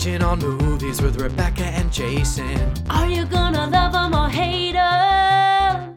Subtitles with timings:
[0.00, 2.72] Watching all movies with Rebecca and Jason.
[2.88, 5.94] Are you gonna love 'em or hate 'em?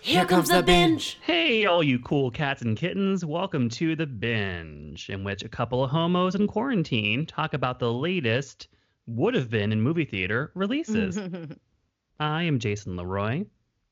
[0.00, 1.18] Here comes the binge.
[1.22, 5.82] Hey, all you cool cats and kittens, welcome to The Binge, in which a couple
[5.82, 8.68] of homos in quarantine talk about the latest
[9.08, 11.18] would have been in movie theater releases.
[12.20, 13.44] I am Jason Leroy.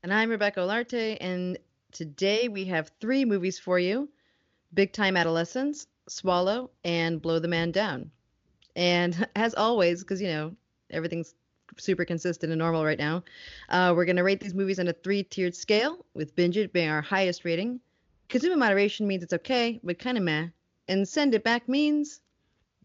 [0.04, 1.58] And I'm Rebecca Olarte, and
[1.90, 4.10] today we have three movies for you
[4.72, 8.12] Big Time Adolescence, Swallow, and Blow the Man Down.
[8.76, 10.54] And as always, because, you know,
[10.90, 11.34] everything's
[11.76, 13.24] super consistent and normal right now,
[13.68, 16.72] uh, we're going to rate these movies on a three tiered scale, with Binge It
[16.72, 17.80] being our highest rating.
[18.28, 20.48] Consumer moderation means it's okay, but kind of meh.
[20.88, 22.20] And send it back means.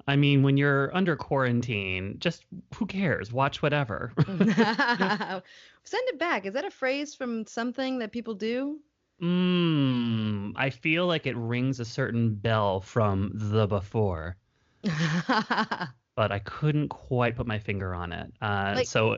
[0.07, 3.31] I mean, when you're under quarantine, just who cares?
[3.31, 4.13] Watch whatever.
[4.27, 6.45] send it back.
[6.45, 8.79] Is that a phrase from something that people do?
[9.21, 14.37] Mmm, I feel like it rings a certain bell from the before,
[16.15, 18.31] but I couldn't quite put my finger on it.
[18.41, 19.17] Uh, Like- so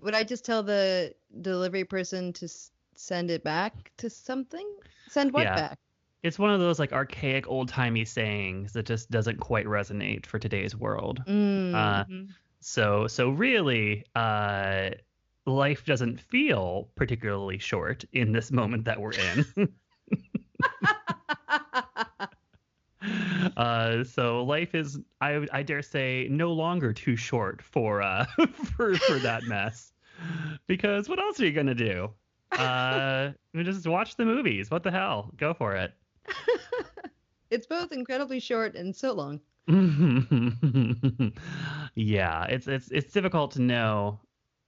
[0.00, 4.68] Would I just tell the delivery person to s- send it back to something?
[5.08, 5.54] Send what Yeah.
[5.54, 5.78] back?
[6.22, 10.38] it's one of those like archaic old timey sayings that just doesn't quite resonate for
[10.40, 11.22] today's world.
[11.26, 12.28] Uh, mhm.
[12.60, 14.90] So so really, uh,
[15.44, 19.44] life doesn't feel particularly short in this moment that we're in.
[23.56, 28.26] uh, so life is, I I dare say, no longer too short for uh
[28.76, 29.92] for for that mess.
[30.66, 32.10] Because what else are you gonna do?
[32.52, 34.70] Uh, just watch the movies.
[34.70, 35.30] What the hell?
[35.36, 35.92] Go for it.
[37.50, 39.40] it's both incredibly short and so long.
[41.96, 44.20] yeah, it's it's it's difficult to know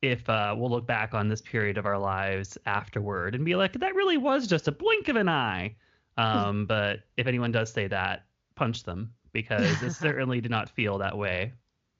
[0.02, 3.72] if uh, we'll look back on this period of our lives afterward and be like,
[3.74, 5.74] that really was just a blink of an eye.
[6.16, 8.26] Um, but if anyone does say that,
[8.58, 11.52] punch them because it certainly did not feel that way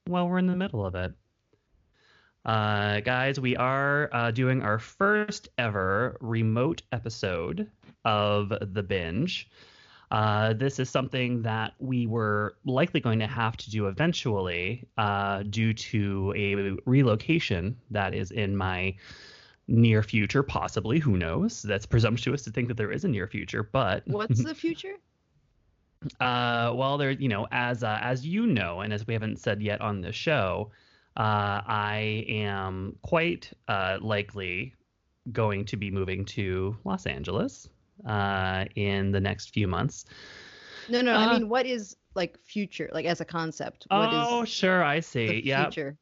[0.05, 1.13] while we're in the middle of it.
[2.45, 7.69] Uh, guys, we are uh, doing our first ever remote episode
[8.05, 9.49] of The Binge.
[10.11, 15.43] Uh, this is something that we were likely going to have to do eventually uh,
[15.43, 16.55] due to a
[16.89, 18.95] relocation that is in my
[19.67, 20.97] near future, possibly.
[20.97, 21.61] Who knows?
[21.61, 24.95] That's presumptuous to think that there is a near future, but What's the future?
[26.19, 29.61] Uh, well, there, you know, as uh, as you know, and as we haven't said
[29.61, 30.71] yet on the show,
[31.17, 34.73] uh, I am quite uh, likely
[35.31, 37.69] going to be moving to Los Angeles
[38.05, 40.05] uh, in the next few months.
[40.87, 41.13] No, no.
[41.13, 43.85] Uh, I mean, what is like future, like as a concept?
[43.89, 45.41] What is oh, sure, I see.
[45.43, 45.65] Yeah.
[45.65, 45.97] future?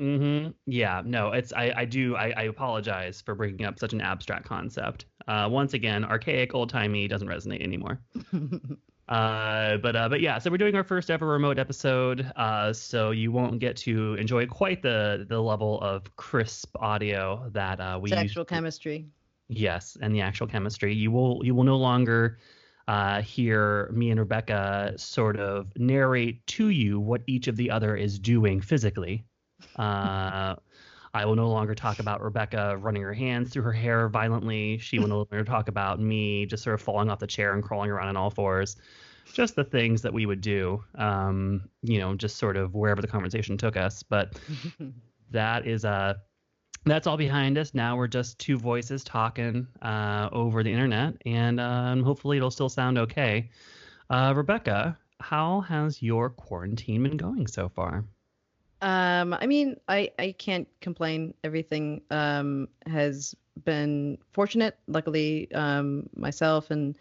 [0.00, 0.50] Mm-hmm.
[0.66, 1.02] Yeah.
[1.04, 1.72] No, it's I.
[1.76, 2.16] I do.
[2.16, 5.06] I, I apologize for bringing up such an abstract concept.
[5.28, 8.00] Uh, once again, archaic, old timey doesn't resonate anymore.
[9.08, 12.30] Uh, but uh, but yeah, so we're doing our first ever remote episode.
[12.36, 17.80] Uh, so you won't get to enjoy quite the the level of crisp audio that
[17.80, 19.06] uh, we Sexual usually- chemistry.
[19.48, 20.92] Yes, and the actual chemistry.
[20.92, 22.38] You will you will no longer
[22.88, 27.94] uh, hear me and Rebecca sort of narrate to you what each of the other
[27.96, 29.24] is doing physically.
[29.76, 30.54] Uh,
[31.16, 34.78] I will no longer talk about Rebecca running her hands through her hair violently.
[34.78, 37.62] She will no longer talk about me just sort of falling off the chair and
[37.62, 38.76] crawling around on all fours.
[39.32, 43.08] Just the things that we would do, um, you know, just sort of wherever the
[43.08, 44.02] conversation took us.
[44.02, 44.38] But
[45.30, 46.14] that is uh
[46.84, 51.58] that's all behind us now we're just two voices talking uh, over the internet and
[51.58, 53.50] um, hopefully it'll still sound okay
[54.10, 58.04] uh, rebecca how has your quarantine been going so far
[58.82, 61.34] Um, I mean, I I can't complain.
[61.44, 64.76] Everything um has been fortunate.
[64.86, 66.96] Luckily, um, myself and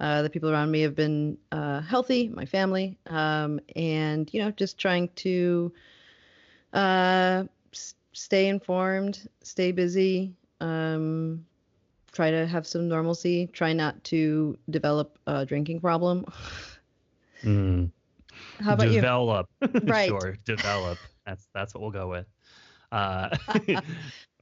[0.00, 2.28] uh, the people around me have been uh, healthy.
[2.28, 5.72] My family, um, and you know, just trying to
[6.72, 11.44] uh s- stay informed, stay busy, um,
[12.12, 13.46] try to have some normalcy.
[13.52, 16.24] Try not to develop a drinking problem.
[17.44, 17.90] Mm,
[18.60, 19.06] How about you?
[19.06, 19.48] develop
[19.82, 20.24] Right.
[20.24, 22.26] sure develop that's that's what we'll go with
[22.92, 23.30] uh,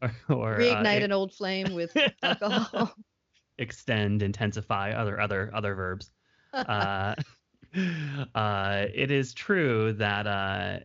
[0.02, 2.94] or, or, uh, Reignite an old flame with alcohol.
[3.58, 6.10] extend intensify other other other verbs
[6.54, 7.14] uh,
[8.34, 10.78] uh, it is true that uh,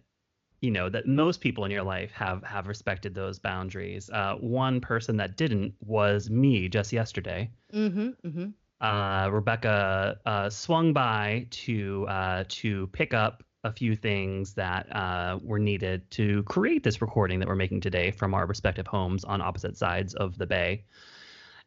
[0.62, 4.10] you know that most people in your life have have respected those boundaries.
[4.10, 7.50] Uh, one person that didn't was me just yesterday.
[7.74, 8.10] mm-hmm.
[8.26, 8.50] Mm-hmm.
[8.80, 15.40] Uh, Rebecca uh, swung by to uh, to pick up a few things that uh,
[15.42, 19.42] were needed to create this recording that we're making today from our respective homes on
[19.42, 20.84] opposite sides of the bay.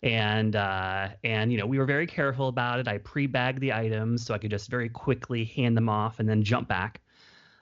[0.03, 2.89] And uh, and you know we were very careful about it.
[2.89, 6.43] I pre-bagged the items so I could just very quickly hand them off and then
[6.43, 7.01] jump back.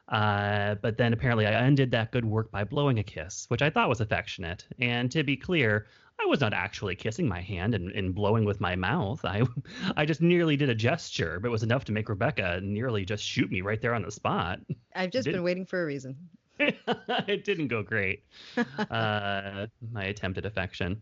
[0.09, 3.71] Uh, but then apparently I undid that good work by blowing a kiss, which I
[3.71, 4.67] thought was affectionate.
[4.81, 5.87] And to be clear,
[6.21, 9.25] I was not actually kissing my hand and, and blowing with my mouth.
[9.25, 9.43] I
[9.97, 13.25] I just nearly did a gesture, but it was enough to make Rebecca nearly just
[13.25, 14.61] shoot me right there on the spot.
[14.95, 16.17] I've just been waiting for a reason.
[16.59, 18.25] it didn't go great.
[18.91, 21.01] uh, my attempted affection.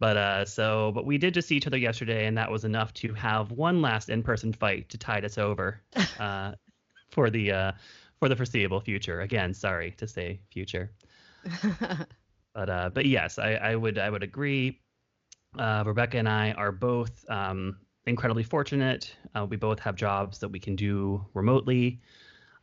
[0.00, 2.94] But uh, so, but we did just see each other yesterday, and that was enough
[2.94, 5.80] to have one last in-person fight to tide us over
[6.20, 6.52] uh,
[7.10, 7.72] for the uh,
[8.20, 9.22] for the foreseeable future.
[9.22, 10.92] Again, sorry to say future,
[12.58, 14.80] but uh, but yes, I, I would I would agree.
[15.56, 19.14] Uh, Rebecca and I are both um, incredibly fortunate.
[19.32, 22.00] Uh, we both have jobs that we can do remotely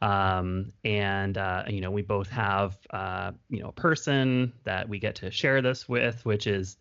[0.01, 4.99] um, and uh, you know we both have uh, you know a person that we
[4.99, 6.75] get to share this with which is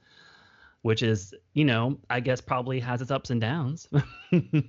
[0.83, 3.89] which is you know i guess probably has its ups and downs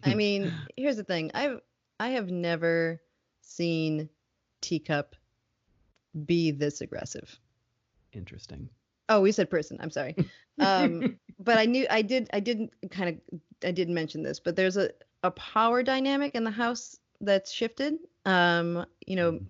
[0.03, 1.31] I mean, here's the thing.
[1.33, 1.62] I've
[2.00, 3.01] I have never
[3.41, 4.09] seen
[4.62, 5.15] Teacup
[6.25, 7.39] be this aggressive.
[8.15, 8.69] Interesting
[9.09, 9.77] Oh, we said person.
[9.81, 10.15] I'm sorry.
[10.57, 14.56] Um, but I knew I did I didn't kind of I didn't mention this, but
[14.56, 14.89] there's a
[15.21, 17.95] a power dynamic in the house that's shifted.
[18.23, 19.41] Um, you know,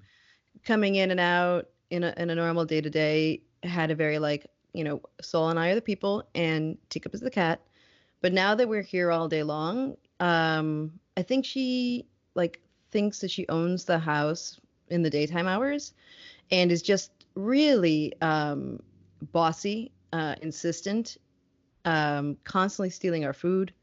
[0.63, 4.17] coming in and out in a in a normal day to day had a very
[4.17, 7.61] like you know Soul and I are the people and Teacup is the cat.
[8.19, 13.29] But now that we're here all day long, um, I think she like thinks that
[13.29, 15.93] she owns the house in the daytime hours,
[16.49, 18.79] and is just really um,
[19.31, 21.17] bossy, uh, insistent,
[21.85, 23.73] um, constantly stealing our food.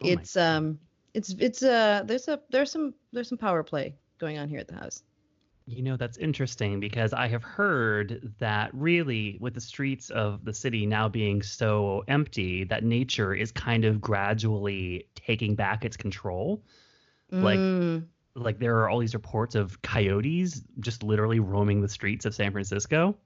[0.00, 0.78] Oh it's um,
[1.14, 4.68] it's it's uh, there's a there's some there's some power play going on here at
[4.68, 5.02] the house.
[5.68, 10.54] You know, that's interesting because I have heard that really, with the streets of the
[10.54, 16.62] city now being so empty, that nature is kind of gradually taking back its control.
[17.32, 17.60] Mm, Like,
[18.58, 23.16] there are all these reports of coyotes just literally roaming the streets of San Francisco.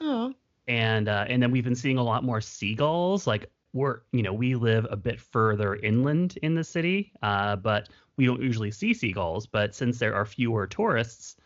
[0.00, 0.34] oh,
[0.68, 3.26] And, uh, and then we've been seeing a lot more seagulls.
[3.26, 7.88] Like, we're, you know, we live a bit further inland in the city, uh, but
[8.16, 9.46] we don't usually see seagulls.
[9.46, 11.36] But since there are fewer tourists,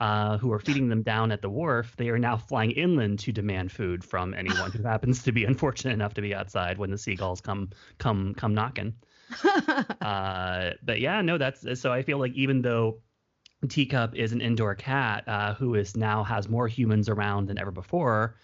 [0.00, 3.32] uh, who are feeding them down at the wharf, they are now flying inland to
[3.32, 6.98] demand food from anyone who happens to be unfortunate enough to be outside when the
[6.98, 7.68] seagulls come
[7.98, 8.94] come come knocking.
[10.00, 13.00] Uh, but yeah, no, that's so I feel like even though
[13.68, 17.70] Teacup is an indoor cat uh, who is now has more humans around than ever
[17.70, 18.36] before,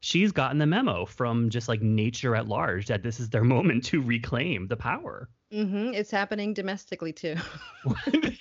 [0.00, 3.84] she's gotten the memo from just like nature at large that this is their moment
[3.86, 5.28] to reclaim the power.
[5.52, 7.36] hmm It's happening domestically too.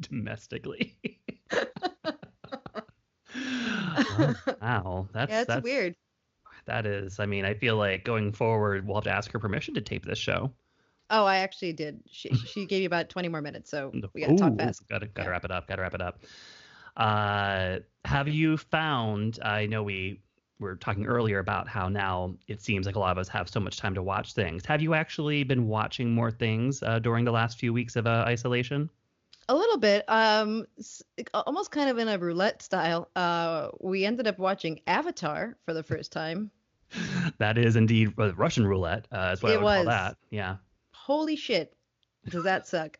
[0.00, 0.96] domestically.
[3.34, 5.94] Oh, wow, that's yeah, it's that's weird.
[6.66, 7.18] That is.
[7.20, 10.04] I mean, I feel like going forward, we'll have to ask her permission to tape
[10.04, 10.52] this show.
[11.10, 12.00] Oh, I actually did.
[12.10, 14.88] She she gave you about 20 more minutes, so we gotta talk fast.
[14.88, 15.32] Gotta gotta Yeah.
[15.32, 15.68] wrap it up.
[15.68, 16.20] Gotta wrap it up.
[16.96, 19.38] Uh, have you found?
[19.42, 20.20] I know we
[20.58, 23.58] were talking earlier about how now it seems like a lot of us have so
[23.60, 24.64] much time to watch things.
[24.66, 28.24] Have you actually been watching more things uh, during the last few weeks of uh,
[28.26, 28.88] isolation?
[29.48, 30.04] A little bit.
[30.08, 30.66] Um,
[31.34, 33.08] almost kind of in a roulette style.
[33.16, 36.50] Uh, we ended up watching Avatar for the first time.
[37.38, 39.06] that is indeed Russian roulette.
[39.10, 40.16] Uh, is what I It would call that.
[40.30, 40.56] Yeah.
[40.92, 41.74] Holy shit,
[42.28, 42.98] does that suck?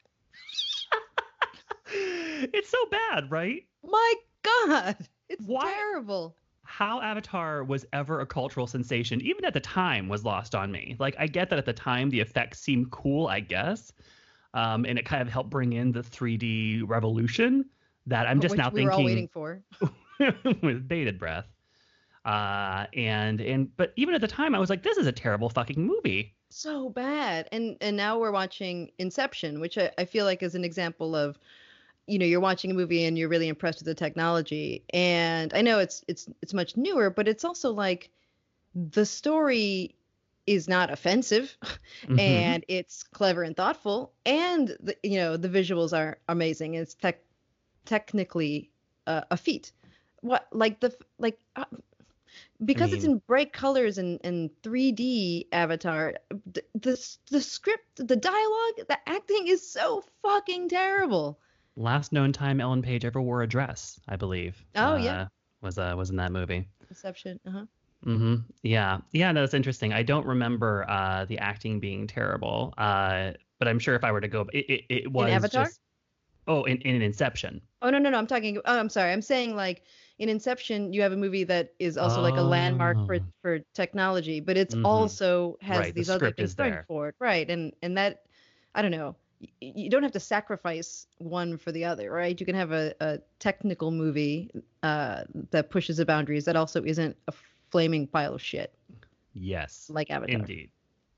[1.94, 3.64] it's so bad, right?
[3.84, 4.96] My God,
[5.28, 6.34] it's Why- terrible.
[6.64, 10.96] how Avatar was ever a cultural sensation, even at the time, was lost on me.
[10.98, 13.92] Like, I get that at the time the effects seemed cool, I guess,
[14.54, 17.64] um, and it kind of helped bring in the 3D revolution
[18.06, 19.62] that I'm just which now we were all waiting for.
[20.62, 21.46] with bated breath.
[22.24, 25.48] Uh, and and but even at the time, I was like, this is a terrible
[25.48, 26.34] fucking movie.
[26.50, 30.64] so bad and and now we're watching inception which I, I feel like is an
[30.64, 31.38] example of
[32.06, 35.62] you know you're watching a movie and you're really impressed with the technology and i
[35.62, 38.10] know it's it's it's much newer but it's also like
[38.74, 39.94] the story
[40.46, 41.56] is not offensive
[42.06, 42.18] Mhm.
[42.18, 47.20] and it's clever and thoughtful and the, you know the visuals are amazing it's tech
[47.84, 48.70] technically
[49.06, 49.72] uh, a feat
[50.20, 51.64] what like the like uh,
[52.64, 56.14] because it's mean- in bright colors and, and 3D Avatar,
[56.52, 61.38] the, the the script, the dialogue, the acting is so fucking terrible.
[61.76, 64.64] Last known time Ellen Page ever wore a dress, I believe.
[64.76, 65.22] Oh, yeah.
[65.22, 65.26] uh,
[65.60, 66.68] was uh, was in that movie.
[66.88, 67.38] Deception.
[67.46, 67.64] Uh-huh.
[68.04, 69.92] Hmm Yeah, yeah, that's interesting.
[69.92, 74.20] I don't remember uh, the acting being terrible, uh, but I'm sure if I were
[74.20, 75.48] to go, it it, it was Avatar?
[75.48, 75.80] just.
[76.48, 77.60] Oh, in, in Inception.
[77.82, 78.18] Oh no no no!
[78.18, 78.58] I'm talking.
[78.58, 79.12] Oh, I'm sorry.
[79.12, 79.82] I'm saying like
[80.18, 83.26] in Inception, you have a movie that is also like a landmark for Oh.
[83.42, 84.82] for technology, but it's Mhm.
[84.84, 87.48] also has Right, the these other script things going for it, right?
[87.50, 88.22] And and that,
[88.74, 89.16] I don't know.
[89.60, 92.38] you don't have to sacrifice one for the other, right?
[92.38, 94.50] You can have a, a technical movie
[94.84, 97.32] uh, that pushes the boundaries that also isn't a
[97.72, 98.72] flaming pile of shit
[99.34, 99.88] Yes.
[99.92, 100.34] like Avatar.
[100.36, 100.70] Indeed.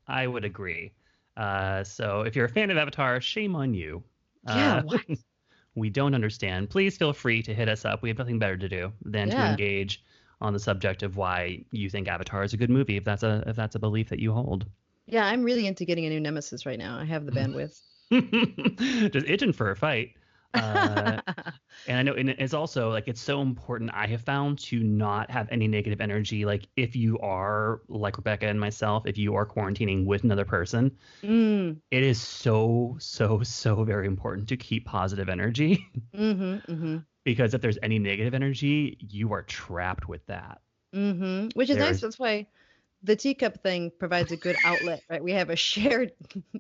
[0.07, 0.93] I would agree.
[1.37, 4.03] Uh, so if you're a fan of Avatar, shame on you.
[4.47, 5.01] Yeah, Uh, what?
[5.75, 6.71] we don't understand.
[6.71, 8.03] Please feel free to hit us up.
[8.03, 10.05] We have nothing better to do than to engage
[10.41, 13.43] on the subject of why you think Avatar is a good movie, if that's a
[13.47, 14.67] if that's a belief that you hold.
[15.07, 16.99] Yeah, I'm really into getting a new nemesis right now.
[16.99, 17.33] I have the
[18.13, 19.11] bandwidth.
[19.13, 20.13] Just itching for a fight.
[20.55, 21.21] Uh,
[21.87, 23.91] and I know, and it's also like it's so important.
[23.93, 26.45] I have found to not have any negative energy.
[26.45, 30.93] Like if you are like Rebecca and myself, if you are quarantining with another person,
[31.23, 35.85] mm, it is so so so very important to keep positive energy
[36.15, 40.61] mm-hmm, mm-hmm, because if there's any negative energy, you are trapped with that.
[40.95, 41.49] mm-hmm.
[41.55, 42.01] Which is There's- nice.
[42.01, 42.47] That's why
[43.05, 45.23] the teacup thing provides a good outlet, right?
[45.23, 46.13] We have a shared,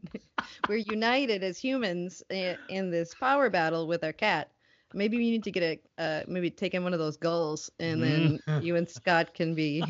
[0.68, 4.50] we're united as humans in, in this power battle with our cat.
[4.92, 8.00] Maybe we need to get a, uh, maybe take in one of those gulls, and
[8.00, 9.82] then you and Scott can be.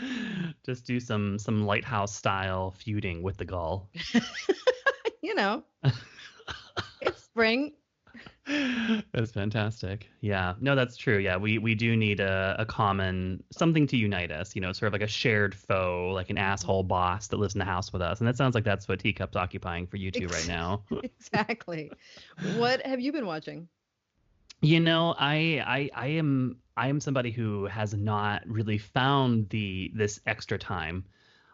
[0.66, 3.88] Just do some some lighthouse style feuding with the gull.
[5.22, 5.62] you know,
[7.00, 7.72] it's spring.
[9.12, 10.08] That's fantastic.
[10.20, 11.18] Yeah, no, that's true.
[11.18, 14.54] Yeah, we we do need a, a common something to unite us.
[14.54, 17.58] You know, sort of like a shared foe, like an asshole boss that lives in
[17.58, 18.20] the house with us.
[18.20, 20.82] And that sounds like that's what Teacup's occupying for you two right now.
[21.02, 21.90] exactly.
[22.56, 23.68] What have you been watching?
[24.62, 29.92] You know, I I I am I am somebody who has not really found the
[29.94, 31.04] this extra time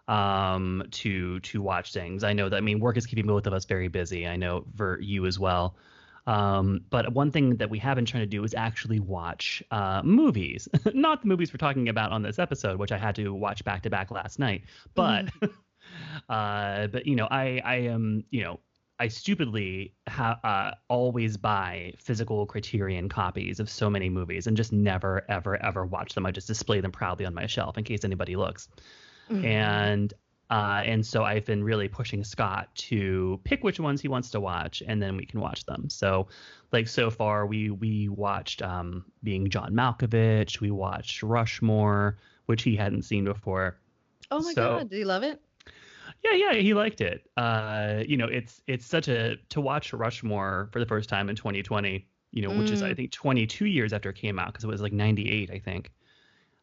[0.07, 2.23] um to to watch things.
[2.23, 4.29] I know that I mean work is keeping both of us very busy.
[4.29, 5.77] I know for you as well.
[6.27, 10.03] Um, but one thing that we have been trying to do is actually watch uh,
[10.05, 13.65] movies, not the movies we're talking about on this episode, which I had to watch
[13.65, 14.65] back to back last night.
[14.95, 15.29] But,
[16.29, 18.61] uh, but you know, I I am you know
[18.99, 24.73] I stupidly ha- uh, always buy physical Criterion copies of so many movies and just
[24.73, 26.25] never ever ever watch them.
[26.25, 28.69] I just display them proudly on my shelf in case anybody looks
[29.31, 30.13] and
[30.51, 34.41] uh, and so I've been really pushing Scott to pick which ones he wants to
[34.41, 35.89] watch, and then we can watch them.
[35.89, 36.29] So,
[36.73, 42.77] like so far, we we watched um, being John Malkovich, we watched Rushmore, which he
[42.77, 43.79] hadn't seen before.
[44.31, 45.41] Oh my So- god, did he love it?
[46.23, 47.29] Yeah, yeah, he liked it.
[47.37, 51.37] Uh, you know, it's it's such a to watch Rushmore for the first time in
[51.37, 52.07] 2020.
[52.33, 52.97] You know, which is I Mm.
[52.97, 55.93] think 22 years after it came out because it was like 98, I think.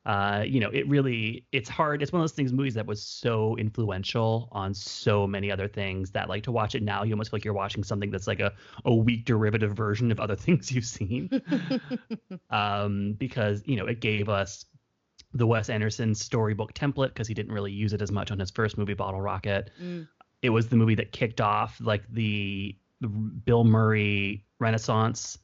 [0.05, 2.01] Uh, you know, it really it's hard.
[2.01, 6.09] It's one of those things movies that was so influential on so many other things
[6.11, 8.39] that like to watch it now, you almost feel like you're watching something that's like
[8.39, 8.51] a
[8.85, 11.29] a weak derivative version of other things you've seen.
[12.49, 14.65] um, because you know it gave us
[15.33, 18.51] the Wes Anderson storybook template because he didn't really use it as much on his
[18.51, 19.71] first movie, Bottle Rocket.
[19.81, 20.07] Mm.
[20.41, 25.37] It was the movie that kicked off like the, the Bill Murray renaissance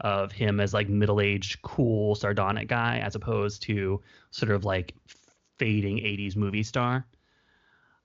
[0.00, 4.94] of him as like middle-aged, cool, sardonic guy, as opposed to sort of like
[5.58, 7.06] fading 80s movie star.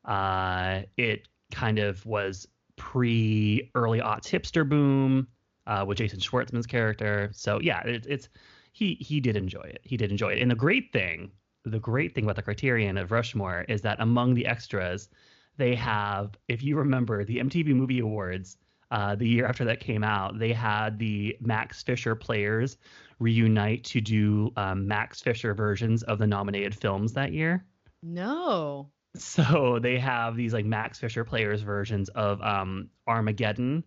[0.04, 5.28] Uh, it kind of was pre early aughts hipster boom
[5.68, 7.30] uh, with Jason Schwartzman's character.
[7.34, 8.30] So yeah, it, it's
[8.74, 9.80] he he did enjoy it.
[9.84, 10.42] He did enjoy it.
[10.42, 11.32] And the great thing,
[11.64, 15.10] the great thing about the Criterion of Rushmore is that among the extras,
[15.58, 18.58] they have, if you remember, the MTV Movie Awards.
[18.92, 22.78] Uh, the year after that came out, they had the Max Fischer players
[23.20, 27.66] reunite to do um, Max Fischer versions of the nominated films that year.
[28.04, 28.90] No.
[29.16, 33.84] So they have these like Max Fischer players versions of um, Armageddon,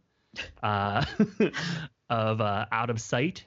[0.62, 1.04] uh,
[2.10, 3.44] of uh, Out of Sight,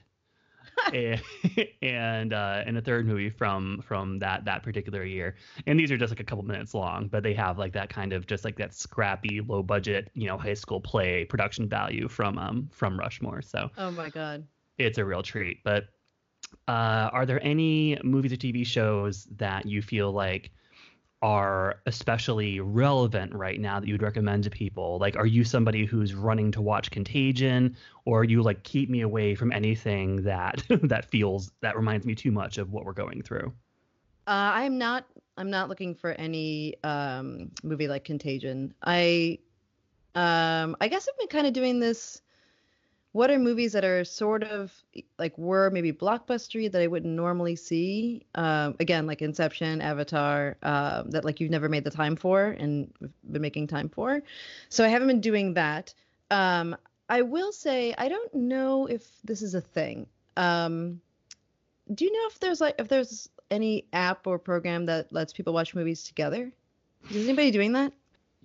[0.93, 1.21] and
[1.81, 5.35] and, uh, and a third movie from from that that particular year.
[5.67, 8.13] And these are just like a couple minutes long, but they have like that kind
[8.13, 12.37] of just like that scrappy, low budget, you know, high school play production value from
[12.37, 13.41] um from Rushmore.
[13.41, 14.45] So Oh my god.
[14.77, 15.63] it's a real treat.
[15.63, 15.85] But
[16.67, 20.51] uh, are there any movies or TV shows that you feel like
[21.21, 24.97] are especially relevant right now that you'd recommend to people?
[24.99, 27.75] Like, are you somebody who's running to watch Contagion,
[28.05, 32.31] or you like keep me away from anything that that feels that reminds me too
[32.31, 33.53] much of what we're going through?
[34.27, 35.05] Uh, I'm not.
[35.37, 38.73] I'm not looking for any um, movie like Contagion.
[38.83, 39.39] I,
[40.13, 42.21] um, I guess I've been kind of doing this.
[43.13, 44.71] What are movies that are sort of
[45.19, 48.25] like were maybe blockbustery that I wouldn't normally see?
[48.35, 52.91] Um, again, like Inception, Avatar, um, that like you've never made the time for and
[53.29, 54.23] been making time for.
[54.69, 55.93] So I haven't been doing that.
[56.29, 56.75] Um,
[57.09, 60.07] I will say I don't know if this is a thing.
[60.37, 61.01] Um,
[61.93, 65.53] do you know if there's like if there's any app or program that lets people
[65.53, 66.51] watch movies together?
[67.09, 67.91] Is anybody doing that?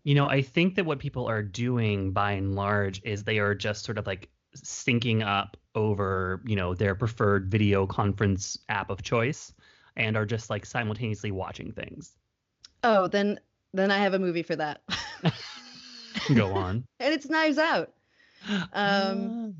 [0.02, 3.54] You know, I think that what people are doing by and large is they are
[3.54, 4.28] just sort of like
[4.62, 9.52] syncing up over, you know, their preferred video conference app of choice
[9.96, 12.16] and are just like simultaneously watching things.
[12.82, 13.40] Oh, then
[13.72, 14.82] then I have a movie for that.
[16.34, 16.84] Go on.
[17.00, 17.92] and it's Knives Out.
[18.72, 19.56] Um,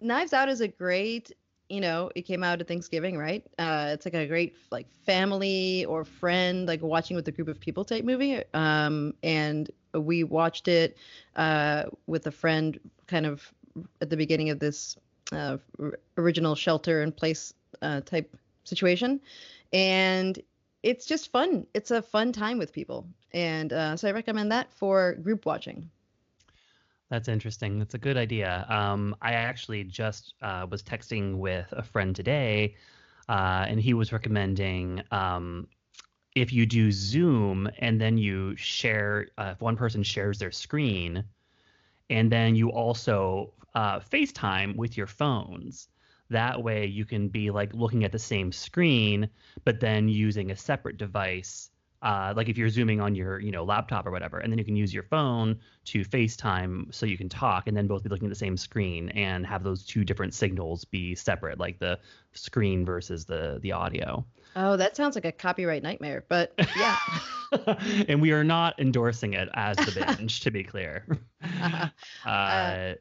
[0.00, 1.30] Knives Out is a great,
[1.68, 3.44] you know, it came out at Thanksgiving, right?
[3.58, 7.60] Uh, it's like a great like family or friend like watching with a group of
[7.60, 8.42] people type movie.
[8.54, 10.96] Um, and we watched it
[11.36, 13.52] uh, with a friend, kind of
[14.00, 14.96] at the beginning of this
[15.32, 15.58] uh,
[16.16, 19.20] original shelter in place uh, type situation,
[19.72, 20.40] and
[20.82, 21.66] it's just fun.
[21.74, 25.90] It's a fun time with people, and uh, so I recommend that for group watching.
[27.10, 27.78] That's interesting.
[27.78, 28.66] That's a good idea.
[28.68, 32.74] Um, I actually just uh, was texting with a friend today,
[33.28, 35.68] uh, and he was recommending um,
[36.34, 41.24] if you do Zoom and then you share, uh, if one person shares their screen,
[42.10, 45.88] and then you also uh, FaceTime with your phones.
[46.30, 49.28] That way you can be like looking at the same screen,
[49.64, 51.70] but then using a separate device
[52.04, 54.64] uh, like if you're zooming on your you know laptop or whatever and then you
[54.64, 58.26] can use your phone to facetime so you can talk and then both be looking
[58.26, 61.98] at the same screen and have those two different signals be separate like the
[62.32, 64.24] screen versus the the audio.
[64.54, 66.96] Oh that sounds like a copyright nightmare but yeah.
[68.08, 71.06] And we are not endorsing it as the binge to be clear.
[72.26, 72.94] Uh, uh,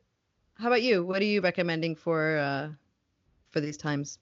[0.63, 2.69] how about you what are you recommending for uh,
[3.51, 4.17] for these times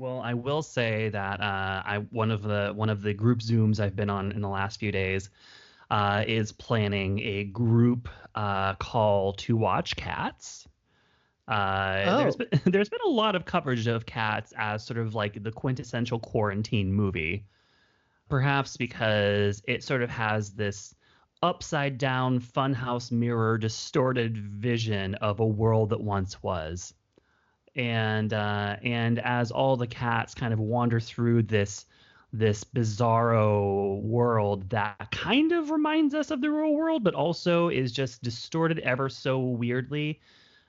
[0.00, 3.80] well, I will say that uh, I one of the one of the group zooms
[3.80, 5.28] I've been on in the last few days
[5.90, 10.66] uh, is planning a group uh, call to watch Cats.
[11.46, 12.18] Uh, oh.
[12.18, 15.52] There's been there's been a lot of coverage of Cats as sort of like the
[15.52, 17.44] quintessential quarantine movie,
[18.30, 20.94] perhaps because it sort of has this
[21.42, 26.94] upside down funhouse mirror distorted vision of a world that once was
[27.76, 31.86] and uh, and as all the cats kind of wander through this
[32.32, 37.90] this bizarro world that kind of reminds us of the real world, but also is
[37.90, 40.20] just distorted ever so weirdly.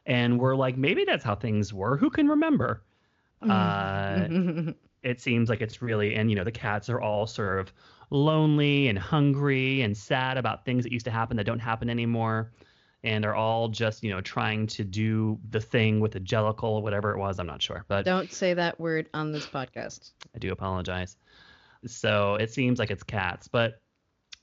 [0.05, 1.97] And we're like, maybe that's how things were.
[1.97, 2.83] Who can remember?
[3.47, 4.27] uh,
[5.03, 7.73] it seems like it's really, and you know, the cats are all sort of
[8.11, 12.51] lonely and hungry and sad about things that used to happen that don't happen anymore
[13.03, 16.83] and are all just you know trying to do the thing with a jellicle or
[16.83, 17.39] whatever it was.
[17.39, 20.11] I'm not sure, but don't say that word on this podcast.
[20.35, 21.17] I do apologize.
[21.87, 23.81] So it seems like it's cats, but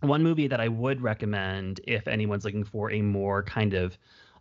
[0.01, 3.97] one movie that I would recommend if anyone's looking for a more kind of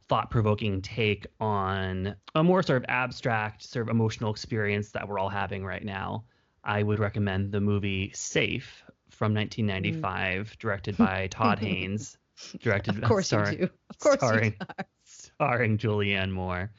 [0.07, 5.29] thought-provoking take on a more sort of abstract sort of emotional experience that we're all
[5.29, 6.23] having right now
[6.63, 8.83] i would recommend the movie safe
[9.17, 10.59] from 1995 mm.
[10.59, 12.17] directed by todd haynes
[12.59, 12.97] directed.
[12.97, 13.69] of course sorry, you do.
[13.89, 14.85] Of course starring, you are.
[15.03, 16.71] Starring Julianne Moore.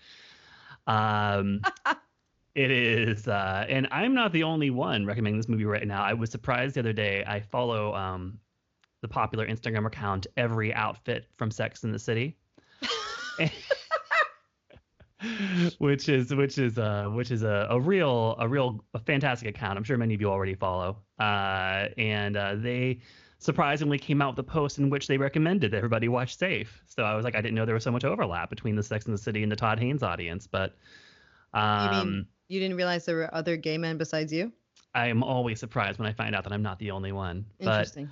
[0.87, 1.61] Um,
[2.55, 6.03] it is, uh, and I'm not the only one recommending this movie right now.
[6.03, 7.25] I was surprised the other day.
[7.27, 8.39] I follow um,
[9.03, 12.37] the popular Instagram account Every Outfit from Sex and the City.
[15.79, 19.77] which is which is uh which is a, a real a real a fantastic account.
[19.77, 20.99] I'm sure many of you already follow.
[21.19, 23.01] Uh, and uh, they
[23.39, 26.83] surprisingly came out with a post in which they recommended that everybody watch Safe.
[26.87, 29.07] So I was like, I didn't know there was so much overlap between the Sex
[29.07, 30.47] and the City and the Todd Haynes audience.
[30.47, 30.75] But
[31.55, 34.53] um, you mean um, you didn't realize there were other gay men besides you?
[34.95, 37.45] I am always surprised when I find out that I'm not the only one.
[37.61, 38.11] Interesting.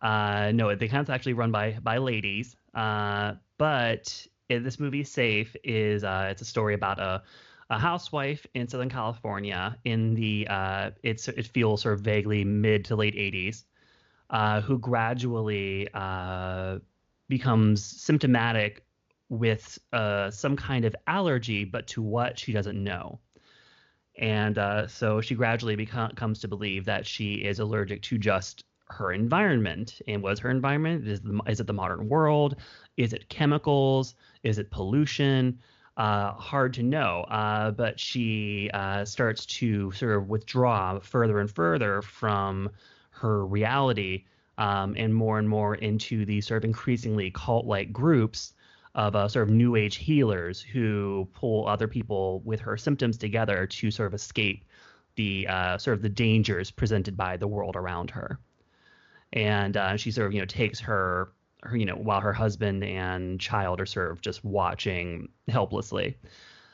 [0.00, 2.56] But, uh, no, the account's actually run by by ladies.
[2.74, 7.22] Uh, but this movie Safe is uh, it's a story about a
[7.70, 12.84] a housewife in Southern California in the uh, it's it feels sort of vaguely mid
[12.86, 13.64] to late 80s
[14.30, 16.78] uh, who gradually uh,
[17.28, 18.84] becomes symptomatic
[19.28, 23.20] with uh, some kind of allergy, but to what she doesn't know.
[24.18, 28.64] And uh, so she gradually become, comes to believe that she is allergic to just
[28.88, 30.00] her environment.
[30.08, 31.06] And what is her environment?
[31.06, 32.56] Is, the, is it the modern world?
[32.96, 34.16] Is it chemicals?
[34.42, 35.60] Is it pollution?
[35.96, 37.22] Uh, hard to know.
[37.28, 42.70] Uh, but she uh, starts to sort of withdraw further and further from
[43.10, 44.24] her reality
[44.56, 48.54] um, and more and more into these sort of increasingly cult-like groups
[48.94, 53.66] of uh, sort of new age healers who pull other people with her symptoms together
[53.66, 54.64] to sort of escape
[55.16, 58.38] the uh, sort of the dangers presented by the world around her.
[59.32, 62.84] And uh, she sort of you know takes her her you know while her husband
[62.84, 66.16] and child are sort of just watching helplessly.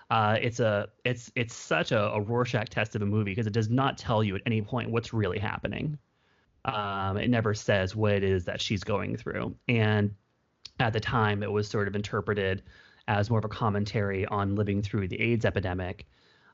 [0.09, 3.53] Uh, it's a it's it's such a, a Rorschach test of a movie because it
[3.53, 5.99] does not tell you at any point what's really happening.
[6.65, 9.55] Um, it never says what it is that she's going through.
[9.69, 10.15] And
[10.81, 12.63] at the time it was sort of interpreted
[13.09, 16.07] as more of a commentary on living through the AIDS epidemic.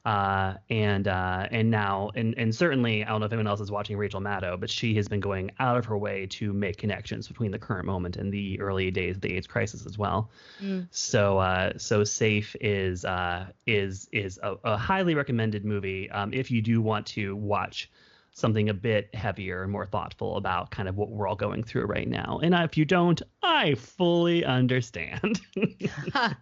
[0.04, 3.70] Uh, and uh, and now and and certainly I don't know if anyone else is
[3.70, 7.28] watching Rachel Maddow, but she has been going out of her way to make connections
[7.28, 10.28] between the current moment and the early days of the AIDS crisis as well.
[10.60, 10.88] Mm.
[10.90, 16.50] So uh, so safe is uh, is is a, a highly recommended movie um, if
[16.50, 17.88] you do want to watch
[18.32, 21.84] something a bit heavier and more thoughtful about kind of what we're all going through
[21.84, 22.40] right now.
[22.42, 25.40] And if you don't, I fully understand.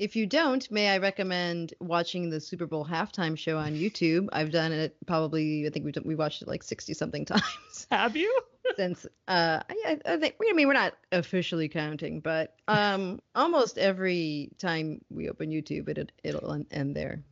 [0.00, 4.28] if you don't, may I recommend watching the Super Bowl halftime show on YouTube?
[4.32, 5.66] I've done it probably.
[5.66, 7.86] I think we we watched it like sixty something times.
[7.90, 8.40] Have you?
[8.76, 14.50] Since uh, I, I think I mean we're not officially counting, but um, almost every
[14.58, 17.22] time we open YouTube, it it'll end there.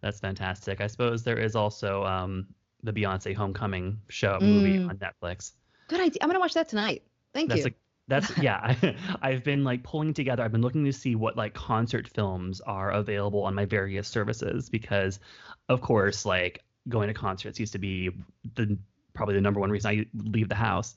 [0.00, 0.80] That's fantastic.
[0.80, 2.46] I suppose there is also um,
[2.82, 4.88] the Beyonce Homecoming show movie Mm.
[4.88, 5.52] on Netflix.
[5.88, 6.18] Good idea.
[6.22, 7.02] I'm gonna watch that tonight.
[7.34, 7.72] Thank That's you.
[7.72, 7.74] a,
[8.10, 8.58] that's yeah.
[8.62, 10.42] I, I've been like pulling together.
[10.42, 14.68] I've been looking to see what like concert films are available on my various services
[14.68, 15.20] because,
[15.68, 18.10] of course, like going to concerts used to be
[18.54, 18.76] the
[19.14, 20.96] probably the number one reason I leave the house.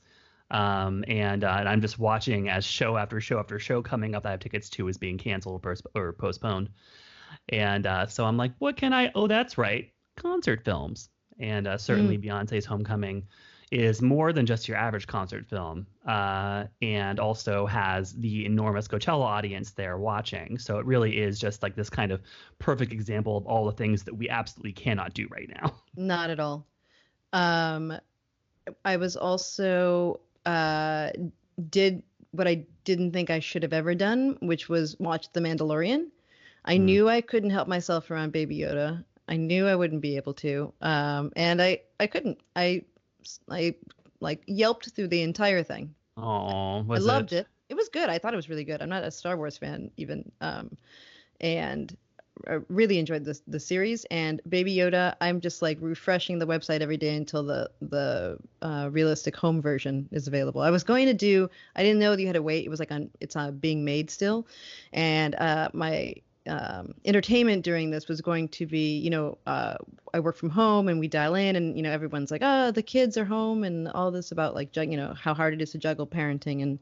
[0.50, 4.22] Um, and, uh, and I'm just watching as show after show after show coming up
[4.22, 6.68] that I have tickets to is being canceled or, or postponed.
[7.48, 9.10] And uh, so I'm like, what can I?
[9.14, 11.08] Oh, that's right, concert films.
[11.38, 13.26] And uh, certainly Beyonce's Homecoming
[13.74, 19.24] is more than just your average concert film, uh, and also has the enormous Coachella
[19.24, 20.58] audience there watching.
[20.58, 22.22] So it really is just like this kind of
[22.60, 25.74] perfect example of all the things that we absolutely cannot do right now.
[25.96, 26.66] Not at all.
[27.32, 27.92] Um,
[28.84, 31.10] I was also uh,
[31.70, 36.06] did what I didn't think I should have ever done, which was watch The Mandalorian.
[36.64, 36.84] I Hmm.
[36.84, 39.04] knew I couldn't help myself around Baby Yoda.
[39.28, 42.38] I knew I wouldn't be able to, um, and I I couldn't.
[42.54, 42.84] I
[43.50, 43.74] I
[44.20, 45.94] like yelped through the entire thing.
[46.16, 47.46] Oh, I loved it.
[47.68, 47.74] it.
[47.74, 48.08] was good.
[48.08, 48.80] I thought it was really good.
[48.80, 50.76] I'm not a Star Wars fan even, um,
[51.40, 51.96] and
[52.48, 54.04] I really enjoyed this the series.
[54.10, 58.88] And Baby Yoda, I'm just like refreshing the website every day until the the uh,
[58.92, 60.60] realistic home version is available.
[60.60, 61.50] I was going to do.
[61.74, 62.64] I didn't know that you had to wait.
[62.64, 63.10] It was like on.
[63.20, 64.46] It's uh, being made still,
[64.92, 66.14] and uh, my
[66.48, 69.76] um, entertainment during this was going to be, you know, uh,
[70.12, 72.82] I work from home and we dial in, and you know, everyone's like, oh, the
[72.82, 75.78] kids are home, and all this about like, you know, how hard it is to
[75.78, 76.78] juggle parenting and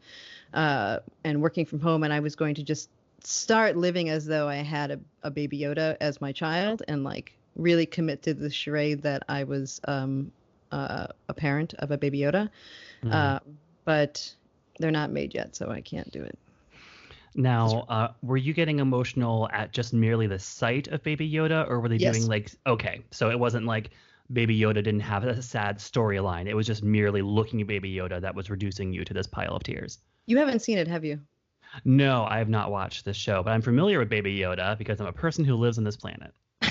[0.55, 2.91] uh, and working from home, and I was going to just
[3.25, 7.33] start living as though I had a, a baby Yoda as my child, and like
[7.57, 10.33] really commit to the charade that I was um,
[10.73, 12.49] uh, a parent of a baby Yoda.
[13.13, 13.39] Uh,
[13.85, 14.33] but
[14.79, 16.39] they're not made yet, so I can't do it.
[17.35, 21.81] Now, uh, were you getting emotional at just merely the sight of Baby Yoda, or
[21.81, 22.15] were they Yes.
[22.15, 23.91] doing like okay, so it wasn't like
[24.33, 26.47] Baby Yoda didn't have a sad storyline.
[26.47, 29.55] It was just merely looking at Baby Yoda that was reducing you to this pile
[29.57, 29.99] of tears.
[30.27, 31.21] You haven't seen it, have you?
[31.85, 35.07] No, I have not watched this show, but I'm familiar with Baby Yoda because I'm
[35.07, 36.33] a person who lives on this planet.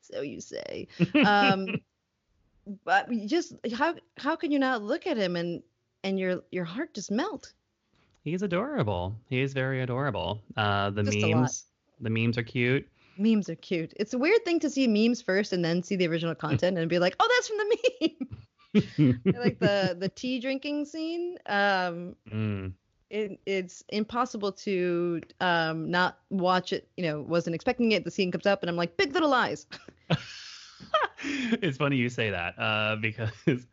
[0.00, 0.88] so you say.
[1.24, 1.80] Um,
[2.84, 5.62] but just how how can you not look at him and
[6.02, 7.52] and your your heart just melt?
[8.24, 9.14] He's adorable.
[9.28, 10.40] He is very adorable.
[10.56, 11.64] Uh, the Just memes,
[12.00, 12.88] the memes are cute.
[13.18, 13.92] Memes are cute.
[13.96, 16.88] It's a weird thing to see memes first and then see the original content and
[16.88, 19.34] be like, oh, that's from the meme.
[19.44, 21.36] like the the tea drinking scene.
[21.46, 22.72] Um, Mm.
[23.10, 26.88] it, it's impossible to um not watch it.
[26.96, 28.04] You know, wasn't expecting it.
[28.04, 29.66] The scene comes up and I'm like, Big Little Lies.
[31.22, 33.66] it's funny you say that uh, because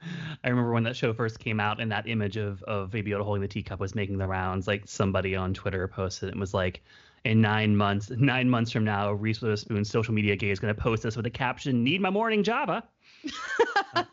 [0.44, 3.24] I remember when that show first came out and that image of, of Baby Yoda
[3.24, 4.68] holding the teacup was making the rounds.
[4.68, 6.84] Like somebody on Twitter posted it and was like,
[7.24, 10.82] in nine months, nine months from now, Reese Witherspoon's social media gay is going to
[10.82, 12.84] post this with a caption, "Need my morning Java,"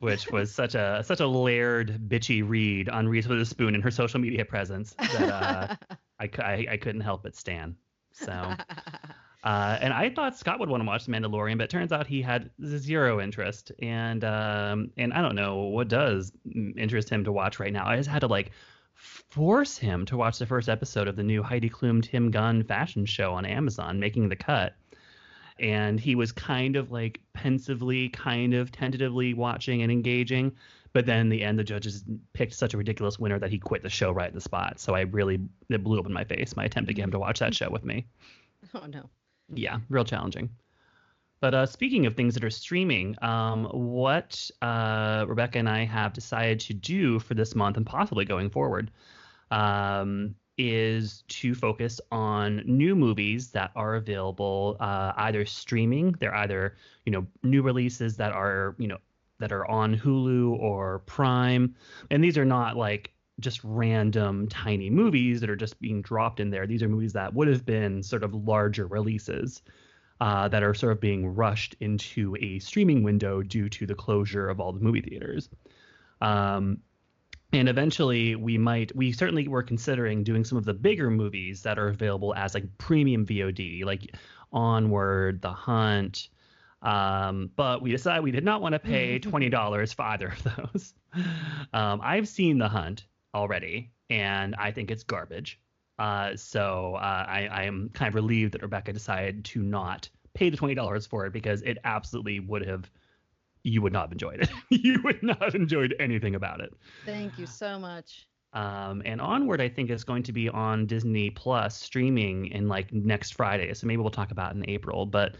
[0.00, 4.18] which was such a such a layered bitchy read on Reese Witherspoon and her social
[4.18, 5.76] media presence that uh,
[6.18, 7.76] I, I I couldn't help but stan.
[8.12, 8.54] So.
[9.42, 12.22] Uh, and I thought Scott would want to watch The Mandalorian, but turns out he
[12.22, 13.72] had zero interest.
[13.80, 17.86] And um, and I don't know what does interest him to watch right now.
[17.86, 18.52] I just had to like
[18.94, 23.04] force him to watch the first episode of the new Heidi Klum Tim Gunn fashion
[23.04, 24.74] show on Amazon, making the cut.
[25.58, 30.52] And he was kind of like pensively, kind of tentatively watching and engaging.
[30.92, 33.82] But then in the end, the judges picked such a ridiculous winner that he quit
[33.82, 34.78] the show right in the spot.
[34.78, 37.18] So I really, it blew up in my face, my attempt to get him to
[37.18, 38.06] watch that show with me
[38.74, 39.10] oh no.
[39.52, 40.50] Yeah, real challenging.
[41.40, 46.12] But uh, speaking of things that are streaming, um, what uh, Rebecca and I have
[46.12, 48.92] decided to do for this month and possibly going forward
[49.50, 56.76] um, is to focus on new movies that are available uh, either streaming, they're either
[57.06, 58.98] you know new releases that are you know
[59.40, 61.74] that are on Hulu or Prime.
[62.10, 63.10] And these are not like
[63.42, 66.66] just random tiny movies that are just being dropped in there.
[66.66, 69.62] These are movies that would have been sort of larger releases
[70.20, 74.48] uh, that are sort of being rushed into a streaming window due to the closure
[74.48, 75.48] of all the movie theaters.
[76.20, 76.78] Um,
[77.52, 81.78] and eventually we might we certainly were considering doing some of the bigger movies that
[81.78, 84.14] are available as like premium VOD, like
[84.52, 86.28] Onward, The Hunt.
[86.80, 90.42] Um, but we decided we did not want to pay twenty dollars for either of
[90.42, 90.94] those.
[91.74, 95.60] Um, I've seen The Hunt already, and I think it's garbage.
[95.98, 100.50] Uh, so uh, I, I am kind of relieved that Rebecca decided to not pay
[100.50, 102.90] the twenty dollars for it because it absolutely would have.
[103.64, 104.50] You would not have enjoyed it.
[104.70, 106.72] you would not have enjoyed anything about it.
[107.06, 108.26] Thank you so much.
[108.54, 112.92] Um, and onward, I think is going to be on Disney Plus streaming in like
[112.92, 113.72] next Friday.
[113.72, 115.06] So maybe we'll talk about it in April.
[115.06, 115.36] But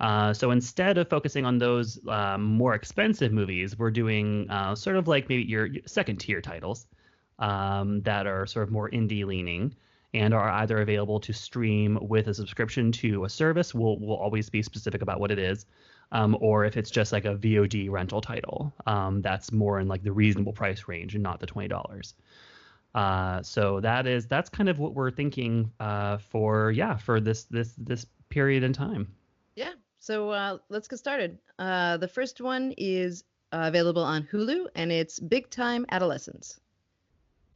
[0.00, 4.96] uh, so instead of focusing on those um, more expensive movies, we're doing uh, sort
[4.96, 6.86] of like maybe your second tier titles
[7.42, 9.74] um, that are sort of more indie leaning
[10.14, 13.74] and are either available to stream with a subscription to a service.
[13.74, 15.66] We'll we'll always be specific about what it is.
[16.12, 20.02] Um, or if it's just like a VOD rental title, um, that's more in like
[20.02, 22.14] the reasonable price range and not the twenty dollars.
[22.94, 27.44] Uh, so that is that's kind of what we're thinking uh, for yeah for this
[27.44, 29.08] this this period in time.
[29.56, 29.72] Yeah.
[29.98, 31.38] So uh, let's get started.
[31.58, 36.60] Uh, the first one is uh, available on Hulu, and it's Big Time Adolescence.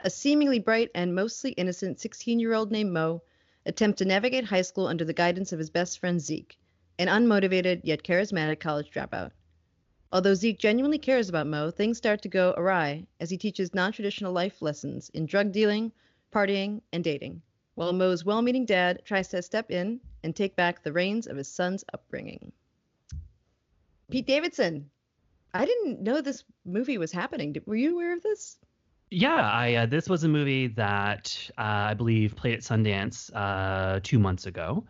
[0.00, 3.22] A seemingly bright and mostly innocent 16-year-old named Mo
[3.64, 6.58] attempts to navigate high school under the guidance of his best friend Zeke,
[6.98, 9.32] an unmotivated yet charismatic college dropout.
[10.12, 13.90] Although Zeke genuinely cares about Mo, things start to go awry as he teaches non
[13.90, 15.92] traditional life lessons in drug dealing,
[16.30, 17.42] partying, and dating,
[17.74, 21.36] while Mo's well meaning dad tries to step in and take back the reins of
[21.36, 22.52] his son's upbringing.
[24.10, 24.90] Pete Davidson.
[25.54, 27.56] I didn't know this movie was happening.
[27.64, 28.58] Were you aware of this?
[29.18, 33.98] Yeah, I uh, this was a movie that uh, I believe played at Sundance uh,
[34.02, 34.84] two months ago.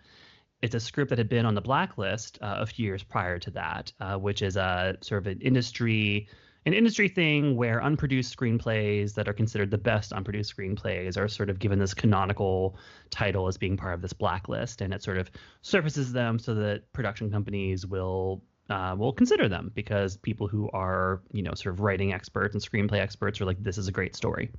[0.62, 3.52] It's a script that had been on the blacklist uh, a few years prior to
[3.52, 6.28] that, uh, which is a sort of an industry
[6.64, 11.48] an industry thing where unproduced screenplays that are considered the best unproduced screenplays are sort
[11.48, 12.76] of given this canonical
[13.10, 15.30] title as being part of this blacklist, and it sort of
[15.62, 21.20] surfaces them so that production companies will uh, will consider them because people who are
[21.32, 24.16] you know sort of writing experts and screenplay experts are like this is a great
[24.16, 24.50] story.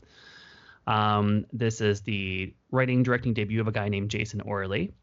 [0.85, 4.93] Um, this is the writing directing debut of a guy named Jason Orley,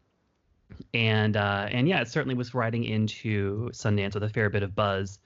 [0.93, 4.75] and uh, and yeah, it certainly was riding into Sundance with a fair bit of
[4.75, 5.19] buzz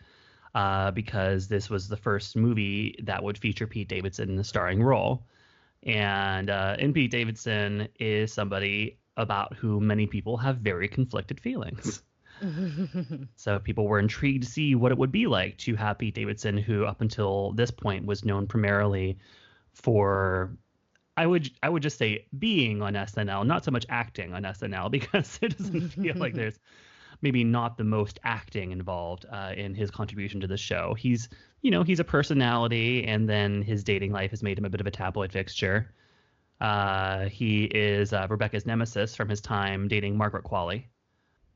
[0.54, 4.84] uh, because this was the first movie that would feature Pete Davidson in the starring
[4.84, 5.26] role,
[5.84, 12.02] and uh, and Pete Davidson is somebody about whom many people have very conflicted feelings.
[13.36, 16.86] So people were intrigued to see what it would be like to Pete Davidson, who
[16.86, 19.18] up until this point was known primarily
[19.74, 20.52] for
[21.18, 24.90] I would I would just say being on SNL, not so much acting on SNL,
[24.98, 26.60] because it doesn't feel like there's
[27.22, 30.94] maybe not the most acting involved uh, in his contribution to the show.
[30.94, 31.28] He's
[31.62, 34.82] you know he's a personality, and then his dating life has made him a bit
[34.82, 35.92] of a tabloid fixture.
[36.62, 40.86] Uh, he is uh, Rebecca's nemesis from his time dating Margaret Qualley.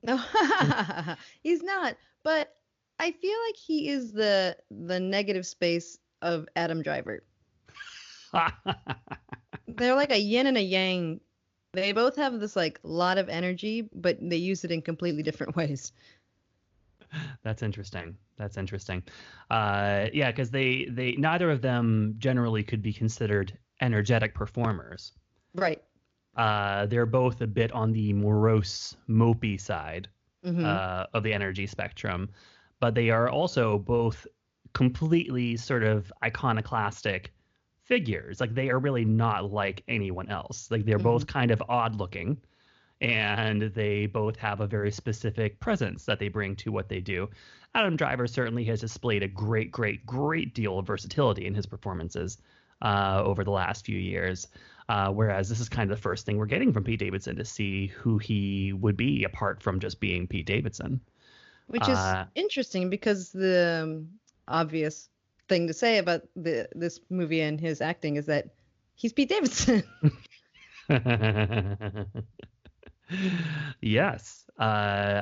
[0.03, 0.17] No,
[1.43, 1.95] he's not.
[2.23, 2.53] But
[2.99, 7.23] I feel like he is the the negative space of Adam Driver.
[9.67, 11.19] They're like a yin and a yang.
[11.73, 15.55] They both have this like lot of energy, but they use it in completely different
[15.57, 15.91] ways.
[17.43, 18.17] That's interesting.
[18.37, 19.03] That's interesting.
[19.49, 25.13] Uh, yeah, because they they neither of them generally could be considered energetic performers.
[25.55, 25.81] Right.
[26.35, 30.07] Uh, they're both a bit on the morose, mopey side
[30.43, 30.65] Mhm.
[30.65, 32.29] uh, of the energy spectrum,
[32.79, 34.25] but they are also both
[34.73, 37.33] completely sort of iconoclastic
[37.83, 38.39] figures.
[38.41, 40.71] Like they are really not like anyone else.
[40.71, 42.41] Like they're both kind of odd looking,
[43.01, 47.29] and they both have a very specific presence that they bring to what they do.
[47.75, 52.37] Adam Driver certainly has displayed a great, great, great deal of versatility in his performances
[52.81, 54.47] uh, over the last few years.
[54.89, 57.45] Uh, whereas this is kind of the first thing we're getting from Pete Davidson to
[57.45, 60.99] see who he would be apart from just being Pete Davidson.
[61.67, 64.09] Which is Uh, interesting because the um,
[64.47, 65.09] obvious
[65.47, 68.49] thing to say about the this movie and his acting is that
[68.95, 69.83] he's Pete Davidson.
[73.81, 74.63] yes, uh,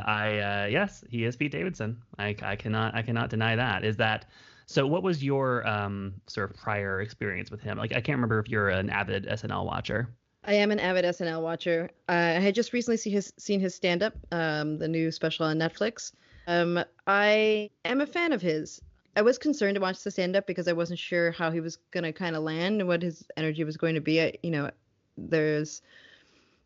[0.06, 2.02] I uh, yes, he is Pete Davidson.
[2.18, 3.84] I, I cannot I cannot deny that.
[3.84, 4.26] Is that
[4.72, 4.88] so?
[4.88, 7.78] What was your um, sort of prior experience with him?
[7.78, 10.10] Like I can't remember if you're an avid SNL watcher.
[10.44, 11.92] I am an avid SNL watcher.
[12.10, 15.46] Uh, I had just recently see his, seen his stand up, um, the new special
[15.46, 16.14] on Netflix.
[16.48, 18.82] Um, I am a fan of his.
[19.16, 21.78] I was concerned to watch the stand up because I wasn't sure how he was
[21.92, 24.22] going to kind of land and what his energy was going to be.
[24.22, 24.72] I, you know,
[25.18, 25.82] there's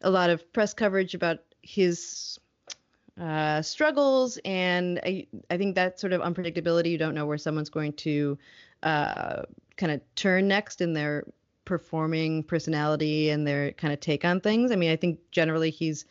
[0.02, 2.40] a lot of press coverage about his
[3.20, 6.92] uh, struggles, and I, I think that sort of unpredictability.
[6.92, 8.38] You don't know where someone's going to
[8.84, 9.44] uh,
[9.78, 11.26] kind of turn next in their
[11.64, 14.72] performing personality and their kind of take on things.
[14.72, 16.06] I mean, I think generally he's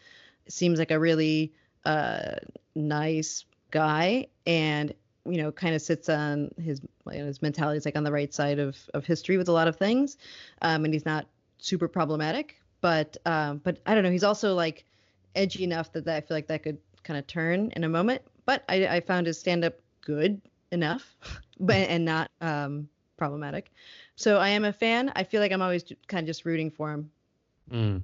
[0.49, 1.53] seems like a really
[1.85, 2.37] uh,
[2.75, 4.95] nice guy, and
[5.27, 8.13] you know, kind of sits on his you know, his mentality is like on the
[8.13, 10.17] right side of of history with a lot of things,
[10.63, 11.27] um, and he's not
[11.59, 12.61] super problematic.
[12.81, 14.11] But um, but I don't know.
[14.11, 14.85] He's also like
[15.35, 18.23] edgy enough that, that I feel like that could kind of turn in a moment.
[18.47, 20.41] But I, I found his stand up good
[20.73, 21.17] enough,
[21.61, 23.71] but and not um, problematic.
[24.17, 25.13] So I am a fan.
[25.15, 27.11] I feel like I'm always kind of just rooting for him.
[27.71, 28.03] Mm,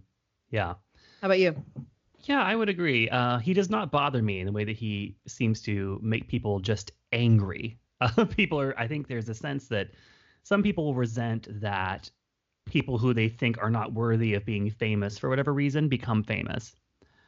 [0.51, 0.75] yeah.
[1.21, 1.55] How about you?
[2.25, 3.09] Yeah, I would agree.
[3.09, 6.61] Uh, he does not bother me in the way that he seems to make people
[6.61, 7.79] just angry.
[8.03, 9.91] Uh, people are, I think there's a sense that
[10.43, 12.11] some people resent that
[12.65, 16.75] people who they think are not worthy of being famous for whatever reason become famous.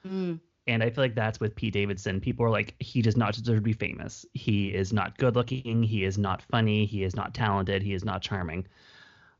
[0.08, 0.40] Mm.
[0.66, 2.20] And I feel like that's with Pete Davidson.
[2.20, 4.24] People are like, he does not deserve to be famous.
[4.32, 5.82] He is not good looking.
[5.82, 6.86] He is not funny.
[6.86, 7.82] He is not talented.
[7.82, 8.66] He is not charming.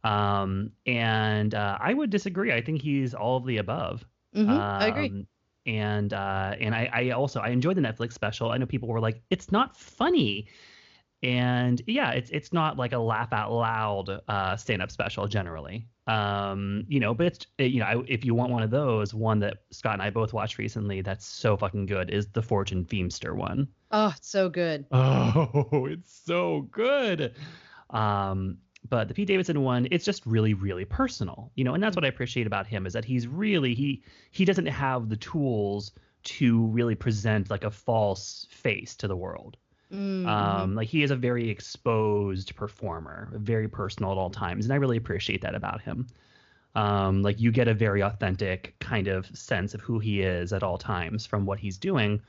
[0.04, 2.52] Um, and uh, I would disagree.
[2.52, 4.04] I think he's all of the above.
[4.34, 4.50] Mm-hmm.
[4.50, 5.26] Um, I agree.
[5.64, 8.50] And uh, and I, I also I enjoyed the Netflix special.
[8.50, 10.48] I know people were like, it's not funny.
[11.22, 15.86] And yeah, it's it's not like a laugh out loud uh, stand up special generally.
[16.08, 19.38] Um, you know, but it's you know, I, if you want one of those, one
[19.40, 23.36] that Scott and I both watched recently that's so fucking good is the Fortune Feimster
[23.36, 23.68] one.
[23.92, 24.86] Oh, it's so good.
[24.94, 27.34] Oh, it's so good.
[27.90, 28.58] Um,
[28.88, 32.04] but the Pete Davidson one, it's just really, really personal, you know, and that's what
[32.04, 35.92] I appreciate about him is that he's really he he doesn't have the tools
[36.24, 39.56] to really present like a false face to the world.
[39.92, 40.26] Mm-hmm.
[40.26, 44.76] Um, like he is a very exposed performer, very personal at all times, and I
[44.76, 46.06] really appreciate that about him.
[46.74, 50.62] Um, like you get a very authentic kind of sense of who he is at
[50.62, 52.22] all times from what he's doing,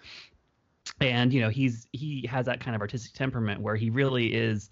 [1.00, 4.70] and you know he's he has that kind of artistic temperament where he really is.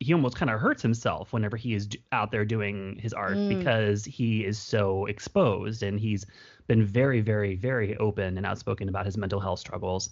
[0.00, 3.58] He almost kind of hurts himself whenever he is out there doing his art Mm.
[3.58, 6.26] because he is so exposed and he's
[6.66, 10.10] been very, very, very open and outspoken about his mental health struggles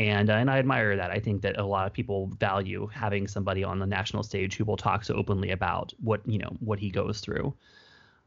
[0.00, 1.10] and uh, and I admire that.
[1.10, 4.64] I think that a lot of people value having somebody on the national stage who
[4.64, 7.54] will talk so openly about what you know what he goes through.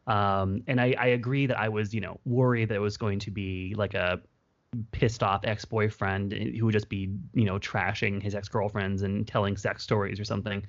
[0.05, 3.17] Um, and I, I agree that I was you know worried that it was going
[3.19, 4.21] to be like a
[4.91, 9.27] pissed off ex boyfriend who would just be you know trashing his ex girlfriends and
[9.27, 10.63] telling sex stories or something.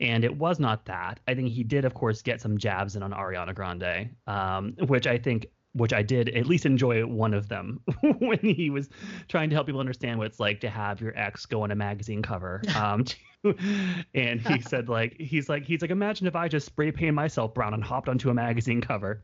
[0.00, 1.20] And it was not that.
[1.28, 5.06] I think he did, of course, get some jabs in on Ariana Grande, um, which
[5.06, 7.80] I think which I did at least enjoy one of them
[8.18, 8.88] when he was
[9.28, 11.76] trying to help people understand what it's like to have your ex go on a
[11.76, 12.62] magazine cover.
[12.80, 13.04] Um,
[14.14, 17.52] and he said like he's like he's like imagine if I just spray painted myself
[17.52, 19.22] brown and hopped onto a magazine cover.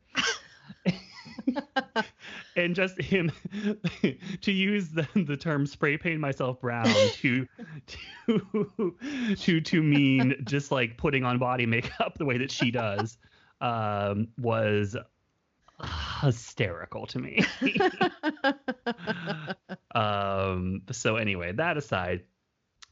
[2.56, 3.30] and just him
[4.42, 7.46] to use the, the term spray paint myself brown to
[8.26, 8.94] to
[9.36, 13.16] to to mean just like putting on body makeup the way that she does
[13.60, 14.96] um was
[16.20, 17.44] hysterical to me.
[19.94, 22.24] um, so anyway, that aside,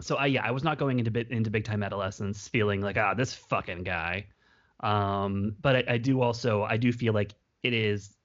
[0.00, 2.96] so I yeah, I was not going into bit into big time adolescence feeling like
[2.96, 4.26] ah this fucking guy.
[4.80, 8.16] Um, but I, I do also I do feel like it is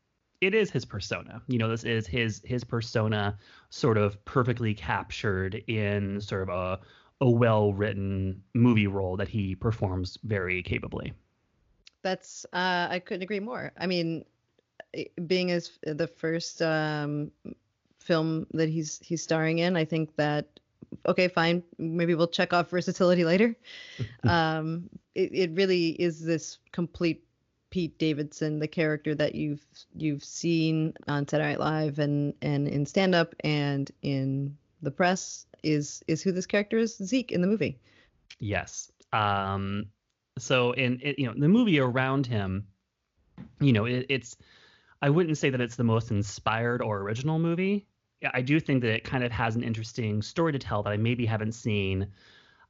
[0.42, 1.42] it is his persona.
[1.48, 3.38] You know, this is his his persona
[3.70, 6.80] sort of perfectly captured in sort of a
[7.22, 11.14] a well written movie role that he performs very capably.
[12.02, 13.74] That's uh, I couldn't agree more.
[13.78, 14.24] I mean,
[15.26, 17.32] being as the first um,
[18.00, 20.60] film that he's he's starring in, I think that
[21.06, 23.56] okay, fine, maybe we'll check off versatility later.
[24.24, 27.24] um, it, it really is this complete
[27.70, 32.86] Pete Davidson, the character that you've you've seen on Saturday Night Live and and in
[32.86, 37.48] stand up and in the press is is who this character is Zeke in the
[37.48, 37.78] movie.
[38.40, 38.92] Yes.
[39.14, 39.88] Um,
[40.38, 42.66] so in it, you know the movie around him,
[43.60, 44.36] you know it, it's
[45.02, 47.88] I wouldn't say that it's the most inspired or original movie.
[48.34, 50.98] I do think that it kind of has an interesting story to tell that I
[50.98, 52.08] maybe haven't seen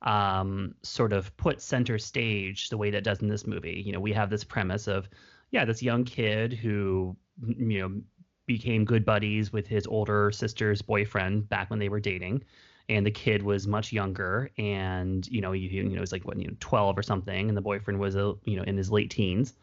[0.04, 3.82] um, sort of put center stage the way that does in this movie.
[3.84, 5.10] You know, we have this premise of,
[5.52, 8.02] yeah, this young kid who, you know,
[8.46, 12.44] became good buddies with his older sister's boyfriend back when they were dating.
[12.88, 16.48] And the kid was much younger, and you know, you, you know, like what, you
[16.48, 19.54] know, 12 or something, and the boyfriend was, a, you know, in his late teens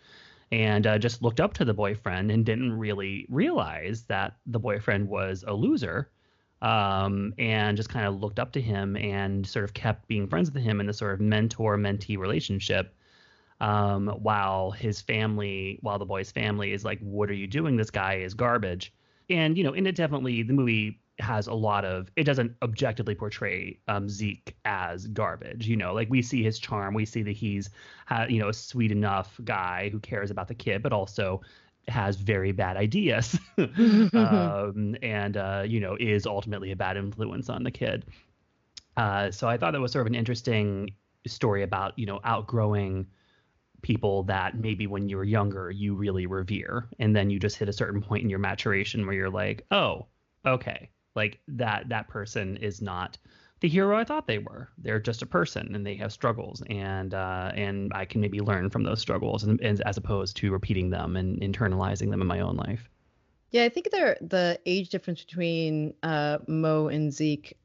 [0.53, 5.09] and uh, just looked up to the boyfriend and didn't really realize that the boyfriend
[5.09, 6.11] was a loser
[6.62, 10.51] um, and just kind of looked up to him and sort of kept being friends
[10.51, 12.94] with him in this sort of mentor mentee relationship.
[13.59, 17.76] Um, while his family, while the boy's family is like, "What are you doing?
[17.76, 18.92] This guy is garbage."
[19.30, 23.14] And you know, and it definitely the movie has a lot of it doesn't objectively
[23.14, 25.66] portray um, Zeke as garbage.
[25.66, 27.70] You know, like we see his charm, we see that he's
[28.28, 31.40] you know a sweet enough guy who cares about the kid, but also
[31.88, 37.62] has very bad ideas um, and uh, you know is ultimately a bad influence on
[37.62, 38.04] the kid.
[38.96, 40.90] Uh, so I thought that was sort of an interesting
[41.26, 43.06] story about you know outgrowing
[43.82, 47.68] people that maybe when you were younger you really revere and then you just hit
[47.68, 50.06] a certain point in your maturation where you're like oh
[50.44, 53.18] okay like that that person is not
[53.60, 54.68] the hero I thought they were.
[54.78, 58.68] They're just a person and they have struggles, and uh, and I can maybe learn
[58.70, 62.40] from those struggles, and, and, as opposed to repeating them and internalizing them in my
[62.40, 62.88] own life.
[63.52, 67.56] Yeah, I think there the age difference between uh, Mo and Zeke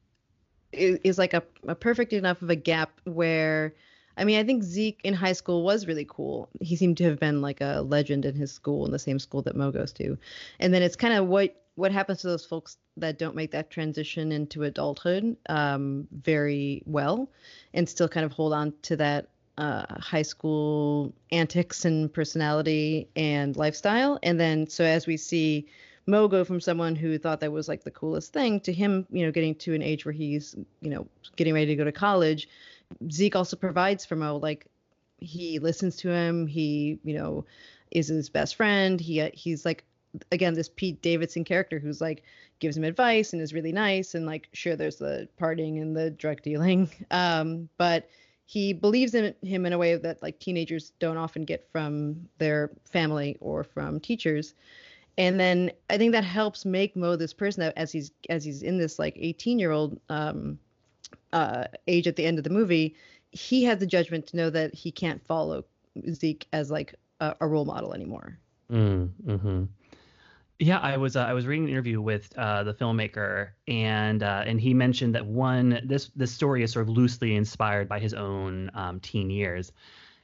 [0.72, 3.74] is, is like a, a perfect enough of a gap where.
[4.14, 6.50] I mean, I think Zeke in high school was really cool.
[6.60, 9.40] He seemed to have been like a legend in his school, in the same school
[9.40, 10.18] that Mo goes to.
[10.60, 13.70] And then it's kind of what what happens to those folks that don't make that
[13.70, 17.30] transition into adulthood um, very well
[17.72, 23.56] and still kind of hold on to that uh, high school antics and personality and
[23.56, 24.18] lifestyle.
[24.22, 25.66] And then, so as we see
[26.06, 29.24] Mo go from someone who thought that was like the coolest thing to him, you
[29.24, 31.06] know, getting to an age where he's, you know,
[31.36, 32.48] getting ready to go to college,
[33.10, 34.36] Zeke also provides for Mo.
[34.36, 34.66] Like
[35.18, 36.46] he listens to him.
[36.46, 37.44] He, you know,
[37.90, 39.00] is his best friend.
[39.00, 39.84] He he's like
[40.30, 42.22] again this Pete Davidson character who's like
[42.58, 46.10] gives him advice and is really nice and like sure there's the partying and the
[46.10, 46.90] drug dealing.
[47.10, 48.08] Um, but
[48.46, 52.70] he believes in him in a way that like teenagers don't often get from their
[52.84, 54.54] family or from teachers.
[55.18, 58.62] And then i think that helps make mo this person that as he's as he's
[58.62, 60.58] in this like 18 year old um,
[61.32, 62.96] uh, age at the end of the movie
[63.32, 65.64] he has the judgment to know that he can't follow
[66.10, 68.38] zeke as like a, a role model anymore.
[68.70, 69.64] Mm, mm-hmm.
[70.62, 74.44] Yeah, I was uh, I was reading an interview with uh, the filmmaker, and uh,
[74.46, 78.14] and he mentioned that one this this story is sort of loosely inspired by his
[78.14, 79.72] own um, teen years,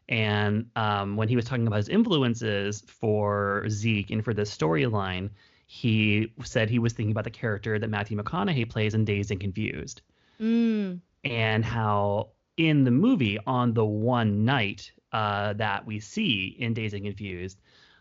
[0.09, 5.31] and um, when he was talking about his influences for Zeke and for this storyline,
[5.67, 9.41] he said he was thinking about the character that Matthew McConaughey plays in Dazed and
[9.41, 10.03] Confused,
[10.41, 11.01] mm.
[11.25, 16.95] and how in the movie on the one night uh, that we see in Dazed
[16.95, 17.59] and Confused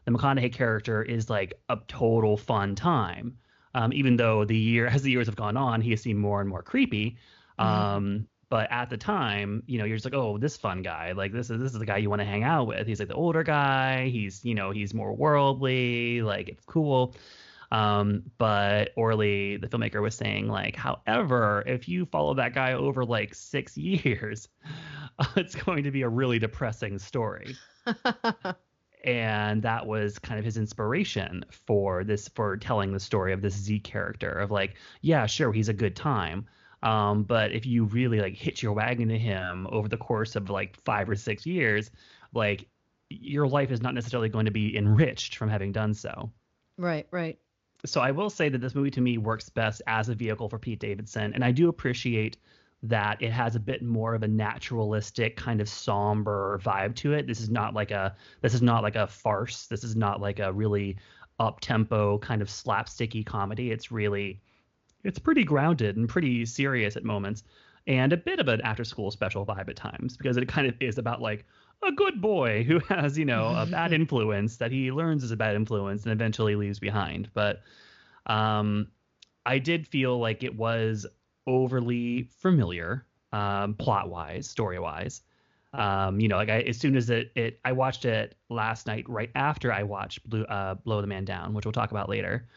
[0.07, 3.37] the McConaughey character is like a total fun time.
[3.75, 6.39] Um, even though the year as the years have gone on, he has seemed more
[6.39, 7.17] and more creepy.
[7.59, 7.69] Mm-hmm.
[7.69, 11.33] Um, but at the time, you know, you're just like, oh, this fun guy, like
[11.33, 12.87] this is this is the guy you want to hang out with.
[12.87, 14.07] He's like the older guy.
[14.07, 16.21] He's you know he's more worldly.
[16.21, 17.13] Like it's cool.
[17.69, 23.03] Um, but Orley, the filmmaker, was saying like, however, if you follow that guy over
[23.03, 24.47] like six years,
[25.19, 27.57] uh, it's going to be a really depressing story.
[29.07, 33.53] And that was kind of his inspiration for this for telling the story of this
[33.53, 36.45] Z character of like, yeah, sure, he's a good time.
[36.83, 40.49] Um, but if you really like hitch your wagon to him over the course of
[40.49, 41.89] like five or six years,
[42.33, 42.67] like
[43.09, 46.29] your life is not necessarily going to be enriched from having done so.
[46.77, 47.39] Right, right.
[47.85, 50.59] So I will say that this movie to me works best as a vehicle for
[50.59, 52.35] Pete Davidson, and I do appreciate
[52.83, 57.25] that it has a bit more of a naturalistic kind of somber vibe to it.
[57.25, 59.65] This is not like a this is not like a farce.
[59.67, 60.97] This is not like a really
[61.39, 63.71] up tempo kind of slapsticky comedy.
[63.71, 64.41] It's really
[65.03, 67.43] it's pretty grounded and pretty serious at moments
[67.87, 70.75] and a bit of an after school special vibe at times because it kind of
[70.81, 71.45] is about like
[71.83, 75.37] a good boy who has, you know, a bad influence that he learns is a
[75.37, 77.29] bad influence and eventually leaves behind.
[77.33, 77.61] But
[78.27, 78.87] um
[79.45, 81.07] I did feel like it was
[81.47, 85.21] overly familiar um, plot wise, story wise.
[85.73, 89.07] Um, you know, like I, as soon as it, it, I watched it last night,
[89.09, 92.47] right after I watched Blue, uh, Blow the Man Down, which we'll talk about later.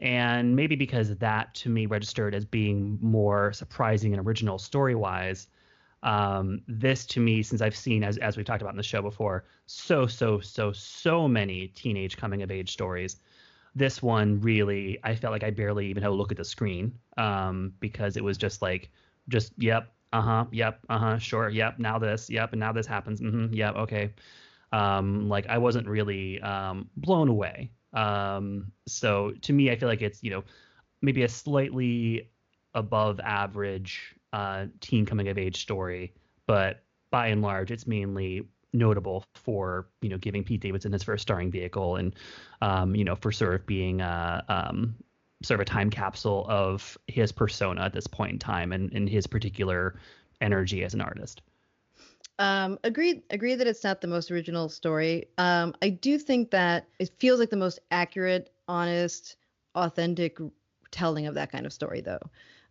[0.00, 5.48] And maybe because that to me registered as being more surprising and original story wise.
[6.02, 9.02] Um, this to me, since I've seen, as, as we've talked about in the show
[9.02, 13.16] before, so, so, so, so many teenage coming of age stories
[13.78, 16.98] this one really, I felt like I barely even had to look at the screen
[17.16, 18.90] um, because it was just like,
[19.28, 22.86] just yep, uh huh, yep, uh huh, sure, yep, now this, yep, and now this
[22.86, 24.12] happens, mm-hmm, yep, okay.
[24.72, 27.70] Um, like I wasn't really um, blown away.
[27.92, 30.44] Um, so to me, I feel like it's you know
[31.00, 32.30] maybe a slightly
[32.74, 36.12] above average uh, teen coming of age story,
[36.46, 41.22] but by and large, it's mainly notable for you know giving Pete Davidson his first
[41.22, 42.14] starring vehicle and
[42.60, 44.94] um, you know for sort of being uh, um,
[45.42, 49.08] sort of a time capsule of his persona at this point in time and, and
[49.08, 49.98] his particular
[50.40, 51.42] energy as an artist.
[52.38, 52.78] Um.
[52.84, 55.26] Agreed that it's not the most original story.
[55.38, 59.36] Um, I do think that it feels like the most accurate, honest,
[59.74, 60.38] authentic
[60.90, 62.20] telling of that kind of story, though.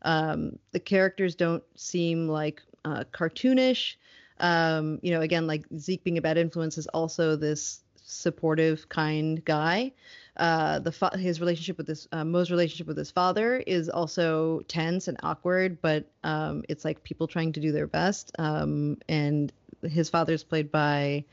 [0.04, 3.96] Um, the characters don't seem like uh, cartoonish.
[4.40, 9.44] Um, you know, again, like Zeke being a bad influence is also this supportive, kind
[9.44, 9.92] guy.
[10.38, 14.62] Uh, the fa- his relationship with this uh, Mo's relationship with his father is also
[14.68, 18.32] tense and awkward, but um, it's like people trying to do their best.
[18.38, 21.26] Um, and his father's played by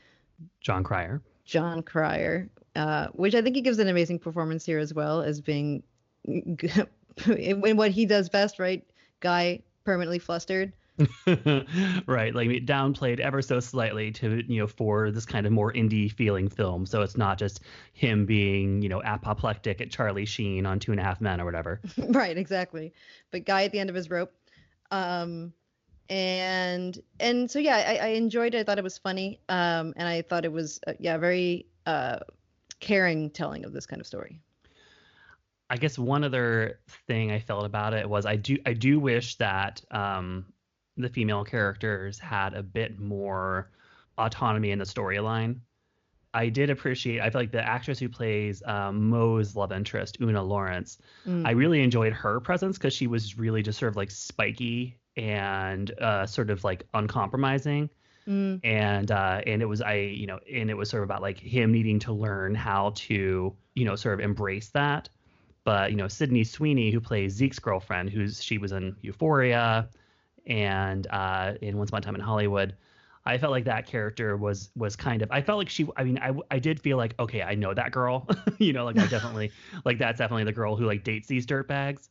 [0.59, 1.21] Jon Cryer.
[1.45, 5.39] Jon Cryer, uh, which I think he gives an amazing performance here as well as
[5.39, 5.83] being
[6.25, 8.83] in what he does best, right?
[9.19, 10.73] Guy permanently flustered.
[12.07, 15.73] right, like it downplayed ever so slightly to you know for this kind of more
[15.73, 16.85] indie feeling film.
[16.85, 17.61] So it's not just
[17.93, 21.45] him being you know apoplectic at Charlie Sheen on Two and a Half Men or
[21.45, 21.81] whatever.
[21.97, 22.93] right, exactly.
[23.31, 24.33] But guy at the end of his rope.
[24.91, 25.53] Um,
[26.09, 28.59] and and so yeah, I, I enjoyed it.
[28.59, 29.39] I thought it was funny.
[29.49, 32.19] Um, and I thought it was uh, yeah very uh
[32.79, 34.39] caring telling of this kind of story.
[35.69, 39.35] I guess one other thing I felt about it was I do I do wish
[39.37, 40.45] that um,
[40.97, 43.71] the female characters had a bit more
[44.17, 45.59] autonomy in the storyline.
[46.33, 47.21] I did appreciate.
[47.21, 51.47] I feel like the actress who plays um, Mo's love interest, Oona Laurence, mm.
[51.47, 55.91] I really enjoyed her presence because she was really just sort of like spiky and
[56.01, 57.89] uh, sort of like uncompromising.
[58.27, 58.59] Mm.
[58.65, 61.39] And uh, and it was I you know and it was sort of about like
[61.39, 65.07] him needing to learn how to you know sort of embrace that.
[65.63, 69.87] But you know Sydney Sweeney, who plays Zeke's girlfriend, who's she was in Euphoria
[70.47, 72.75] and uh, in Once Upon a Time in Hollywood.
[73.25, 76.19] I felt like that character was was kind of I felt like she I mean
[76.19, 78.27] I I did feel like okay I know that girl
[78.59, 79.51] you know like I definitely
[79.83, 82.09] like that's definitely the girl who like dates these dirtbags.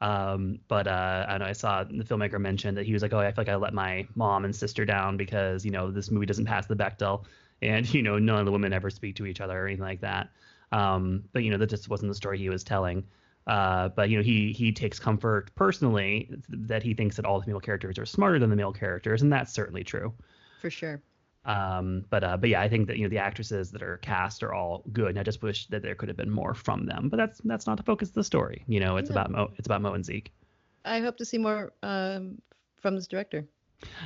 [0.00, 3.30] Um but uh and I saw the filmmaker mention that he was like oh I
[3.30, 6.46] feel like I let my mom and sister down because you know this movie doesn't
[6.46, 7.24] pass the Bechdel.
[7.62, 10.00] And you know none of the women ever speak to each other or anything like
[10.00, 10.30] that.
[10.72, 13.04] Um but you know that just wasn't the story he was telling
[13.48, 17.46] uh, but you know, he he takes comfort personally that he thinks that all the
[17.46, 20.12] female characters are smarter than the male characters, and that's certainly true.
[20.60, 21.02] For sure.
[21.46, 24.42] Um, but uh, but yeah, I think that you know the actresses that are cast
[24.42, 27.08] are all good, and I just wish that there could have been more from them.
[27.08, 28.64] But that's that's not the focus of the story.
[28.68, 29.50] You know, it's about Mo.
[29.56, 30.30] It's about Mo and Zeke.
[30.84, 32.42] I hope to see more um,
[32.76, 33.46] from this director.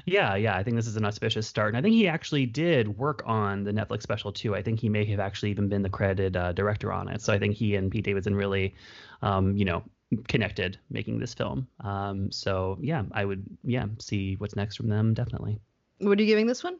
[0.05, 2.99] Yeah, yeah, I think this is an auspicious start, and I think he actually did
[2.99, 4.55] work on the Netflix special too.
[4.55, 7.22] I think he may have actually even been the credited uh, director on it.
[7.22, 8.74] So I think he and Pete Davidson really,
[9.23, 9.83] um, you know,
[10.29, 11.66] connected making this film.
[11.81, 15.61] Um, so yeah, I would yeah see what's next from them definitely.
[15.99, 16.79] What are you giving this one?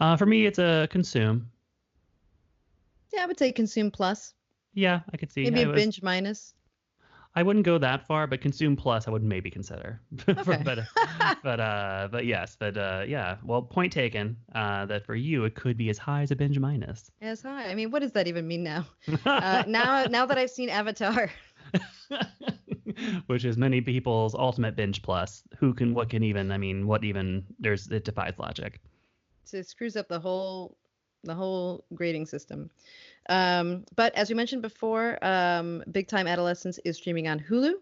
[0.00, 1.50] Uh, for me, it's a consume.
[3.12, 4.34] Yeah, I would say consume plus.
[4.74, 5.44] Yeah, I could see.
[5.44, 5.76] Maybe a was...
[5.80, 6.54] binge minus.
[7.34, 10.00] I wouldn't go that far, but consume plus I would maybe consider.
[10.28, 10.62] Okay.
[10.64, 10.80] but
[11.42, 13.36] but uh but yes, but uh yeah.
[13.44, 14.36] Well, point taken.
[14.54, 17.10] Uh, that for you it could be as high as a binge minus.
[17.20, 17.68] As high.
[17.68, 18.86] I mean, what does that even mean now?
[19.24, 21.30] uh, now now that I've seen Avatar.
[23.26, 25.42] Which is many people's ultimate binge plus.
[25.58, 28.80] Who can what can even I mean what even there's it defies logic.
[29.44, 30.76] So it screws up the whole
[31.24, 32.70] the whole grading system.
[33.28, 37.74] Um, but as we mentioned before, um, Big Time Adolescence is streaming on Hulu,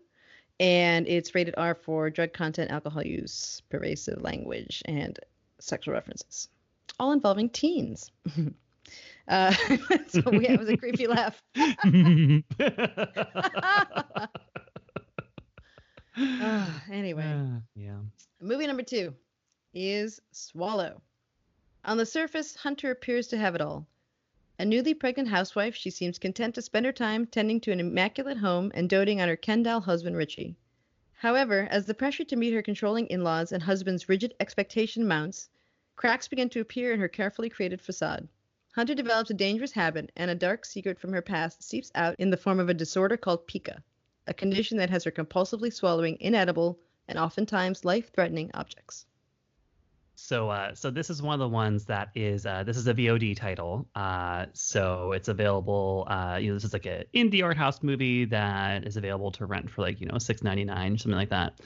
[0.58, 5.18] and it's rated R for drug content, alcohol use, pervasive language, and
[5.60, 6.48] sexual references,
[6.98, 8.10] all involving teens.
[9.28, 9.52] uh,
[10.08, 11.42] so yeah, it was a creepy laugh.
[16.16, 17.98] uh, anyway, uh, yeah.
[18.40, 19.14] Movie number two
[19.74, 21.00] is Swallow.
[21.84, 23.86] On the surface, Hunter appears to have it all
[24.58, 28.38] a newly pregnant housewife, she seems content to spend her time tending to an immaculate
[28.38, 30.56] home and doting on her Ken doll husband Richie.
[31.12, 35.50] However, as the pressure to meet her controlling in laws and husband's rigid expectation mounts,
[35.94, 38.28] cracks begin to appear in her carefully created facade.
[38.76, 42.28] Hunter develops a dangerous habit, and a dark secret from her past seeps out in
[42.28, 43.82] the form of a disorder called pica,
[44.26, 49.06] a condition that has her compulsively swallowing inedible and oftentimes life threatening objects.
[50.14, 52.92] So, uh, so this is one of the ones that is uh, this is a
[52.92, 53.88] VOD title.
[53.94, 56.06] Uh, so it's available.
[56.06, 59.46] Uh, you know, this is like an indie art house movie that is available to
[59.46, 61.62] rent for like you know six ninety nine, something like that.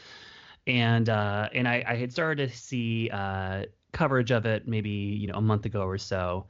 [0.68, 5.26] And uh, and I, I had started to see uh, coverage of it maybe you
[5.26, 6.46] know a month ago or so,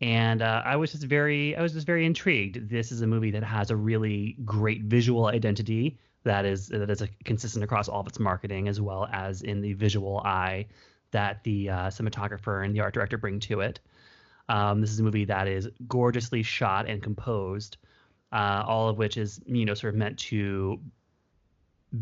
[0.00, 2.68] and I was just very I was just very intrigued.
[2.70, 7.02] This is a movie that has a really great visual identity that is that is
[7.24, 10.66] consistent across all of its marketing as well as in the visual eye
[11.10, 13.80] that the uh, cinematographer and the art director bring to it.
[14.48, 17.76] Um, this is a movie that is gorgeously shot and composed.
[18.32, 20.80] uh, all of which is you know sort of meant to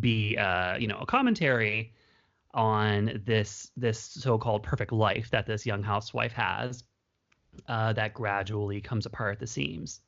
[0.00, 1.92] be uh, you know a commentary
[2.54, 6.82] on this this so-called perfect life that this young housewife has
[7.68, 10.00] uh, that gradually comes apart at the seams.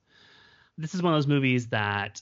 [0.77, 2.21] This is one of those movies that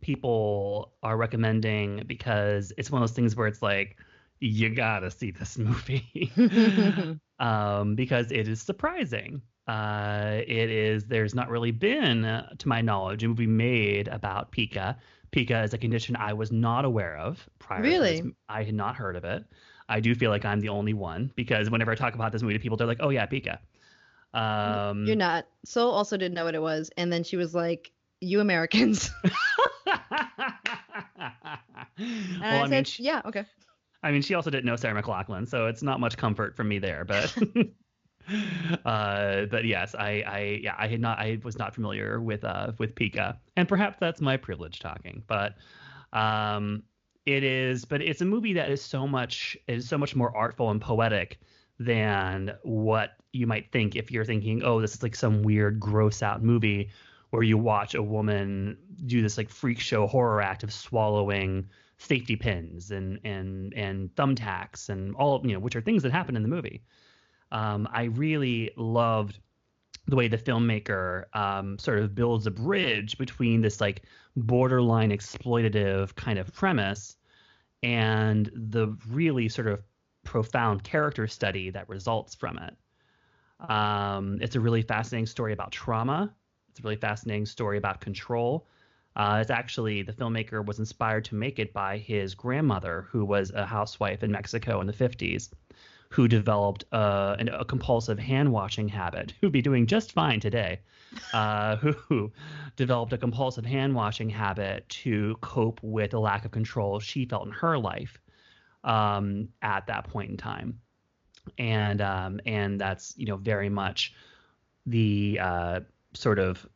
[0.00, 3.96] people are recommending because it's one of those things where it's like
[4.40, 6.32] you gotta see this movie
[7.38, 9.40] um, because it is surprising.
[9.68, 14.50] Uh, it is there's not really been, uh, to my knowledge, a movie made about
[14.50, 14.98] pica.
[15.30, 17.82] Pica is a condition I was not aware of prior.
[17.82, 18.34] Really?
[18.48, 19.44] I had not heard of it.
[19.88, 22.54] I do feel like I'm the only one because whenever I talk about this movie
[22.54, 23.60] to people, they're like, "Oh yeah, pica."
[24.34, 25.46] Um, You're not.
[25.64, 29.32] Soul also didn't know what it was, and then she was like, "You Americans." and
[32.40, 33.44] well, I, I, mean, said, she, "Yeah, okay."
[34.02, 36.78] I mean, she also didn't know Sarah McLachlan, so it's not much comfort for me
[36.78, 37.04] there.
[37.04, 37.36] But,
[38.84, 42.72] uh, but yes, I, I, yeah, I had not, I was not familiar with, uh,
[42.78, 45.22] with pica, and perhaps that's my privilege talking.
[45.28, 45.54] But,
[46.12, 46.82] um,
[47.26, 50.70] it is, but it's a movie that is so much, is so much more artful
[50.70, 51.38] and poetic
[51.84, 56.22] than what you might think if you're thinking, oh, this is like some weird, gross
[56.22, 56.90] out movie
[57.30, 58.76] where you watch a woman
[59.06, 61.66] do this like freak show horror act of swallowing
[61.96, 66.36] safety pins and and and thumbtacks and all you know which are things that happen
[66.36, 66.82] in the movie.
[67.50, 69.38] Um, i really loved
[70.06, 74.02] the way the filmmaker um, sort of builds a bridge between this like
[74.36, 77.16] borderline exploitative kind of premise
[77.82, 79.82] and the really sort of
[80.24, 82.74] profound character study that results from it.
[83.70, 86.34] Um, it's a really fascinating story about trauma.
[86.70, 88.66] It's a really fascinating story about control.
[89.14, 93.50] Uh, it's actually the filmmaker was inspired to make it by his grandmother, who was
[93.50, 95.50] a housewife in Mexico in the 50s,
[96.08, 100.80] who developed uh, an, a compulsive hand washing habit, who'd be doing just fine today,
[101.34, 102.32] uh, who, who
[102.76, 107.46] developed a compulsive hand washing habit to cope with the lack of control she felt
[107.46, 108.18] in her life
[108.84, 110.80] um, at that point in time.
[111.58, 114.14] And um, and that's you know very much
[114.86, 115.80] the uh,
[116.14, 116.66] sort of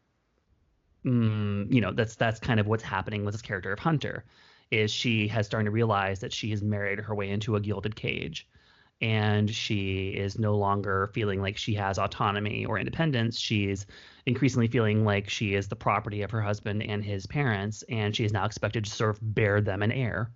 [1.04, 4.24] mm, you know that's that's kind of what's happening with this character of Hunter
[4.70, 7.94] is she has starting to realize that she has married her way into a gilded
[7.94, 8.48] cage.
[9.02, 13.38] And she is no longer feeling like she has autonomy or independence.
[13.38, 13.86] She's
[14.24, 17.84] increasingly feeling like she is the property of her husband and his parents.
[17.90, 20.30] And she is now expected to sort of bear them an heir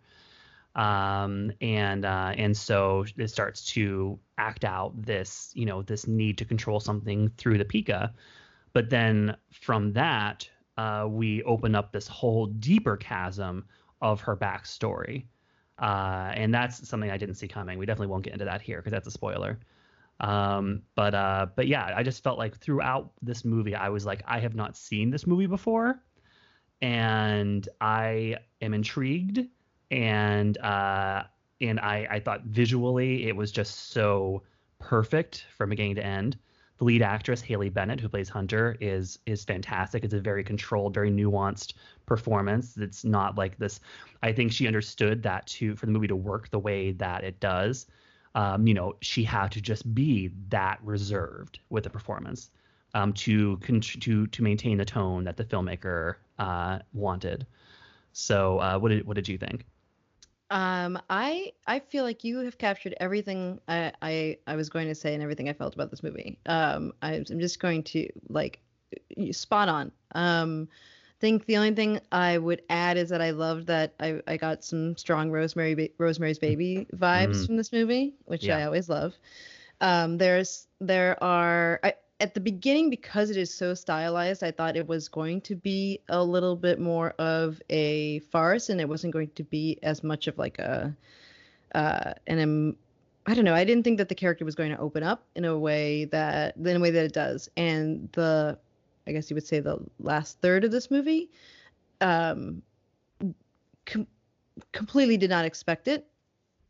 [0.74, 6.38] um, and uh, and so it starts to act out this you know this need
[6.38, 8.12] to control something through the pica
[8.72, 13.66] but then from that uh, we open up this whole deeper chasm
[14.00, 15.26] of her backstory.
[15.78, 17.78] Uh, and that's something I didn't see coming.
[17.78, 19.58] We definitely won't get into that here because that's a spoiler.
[20.20, 24.22] Um, but uh, but yeah, I just felt like throughout this movie, I was like,
[24.26, 26.02] I have not seen this movie before,
[26.82, 29.46] and I am intrigued,
[29.90, 31.24] and uh,
[31.60, 34.42] and I I thought visually it was just so
[34.78, 36.38] perfect from beginning to end.
[36.78, 40.04] The lead actress Haley Bennett, who plays Hunter, is is fantastic.
[40.04, 41.74] It's a very controlled, very nuanced
[42.06, 42.76] performance.
[42.78, 43.80] It's not like this.
[44.22, 47.38] I think she understood that to for the movie to work the way that it
[47.40, 47.86] does.
[48.34, 52.50] Um, you know, she had to just be that reserved with the performance
[52.94, 57.46] um, to to to maintain the tone that the filmmaker uh, wanted.
[58.12, 59.66] So, uh, what did what did you think?
[60.50, 64.94] Um, I I feel like you have captured everything I, I I was going to
[64.94, 66.38] say and everything I felt about this movie.
[66.46, 68.60] Um, I, I'm just going to like
[69.32, 69.92] spot on.
[70.14, 70.68] Um,
[71.20, 74.64] think the only thing I would add is that I loved that I, I got
[74.64, 77.46] some strong Rosemary ba- Rosemary's Baby vibes Mhm.
[77.46, 79.14] from this movie, which I always love.
[79.80, 84.76] Um, there's there are I, at the beginning because it is so stylized, I thought
[84.76, 89.12] it was going to be a little bit more of a farce, and it wasn't
[89.12, 90.94] going to be as much of like a
[91.74, 92.76] uh, an
[93.26, 93.54] I don't know.
[93.54, 96.56] I didn't think that the character was going to open up in a way that
[96.56, 98.58] in a way that it does, and the
[99.06, 101.30] I guess you would say the last third of this movie,
[102.00, 102.62] um,
[103.86, 104.06] com-
[104.72, 106.06] completely did not expect it,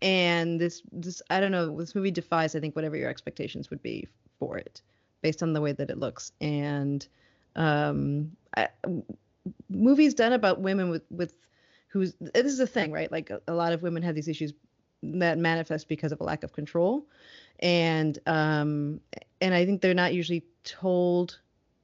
[0.01, 1.76] and this this I don't know.
[1.76, 4.07] This movie defies I think whatever your expectations would be
[4.38, 4.82] for it,
[5.22, 7.06] based on the way that it looks, and
[7.56, 8.68] um, I,
[9.68, 11.34] movies done about women with with
[11.88, 13.10] who's this is a thing, right?
[13.10, 14.52] Like a, a lot of women have these issues
[15.02, 17.06] that manifest because of a lack of control,
[17.60, 19.00] and um,
[19.40, 21.38] and I think they're not usually told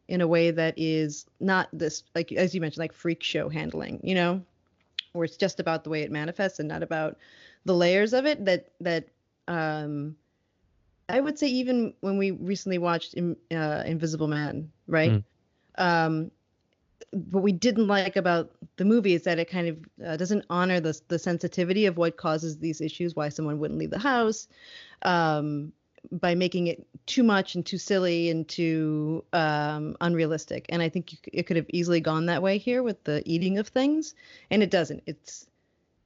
[0.09, 4.01] in a way that is not this like as you mentioned like freak show handling,
[4.03, 4.43] you know,
[5.13, 7.17] where it's just about the way it manifests and not about
[7.65, 9.09] the layers of it that that
[9.49, 10.17] um
[11.09, 15.13] I would say even when we recently watched In, uh, Invisible Man, right?
[15.13, 15.25] Mm.
[15.79, 16.31] Um,
[17.31, 20.81] what we didn't like about the movie is that it kind of uh, doesn't honor
[20.81, 24.49] the the sensitivity of what causes these issues, why someone wouldn't leave the house,
[25.03, 25.73] um,
[26.11, 30.67] by making it too much and too silly and too um, unrealistic.
[30.69, 33.59] And I think you, it could have easily gone that way here with the eating
[33.59, 34.15] of things,
[34.51, 35.03] and it doesn't.
[35.07, 35.47] It's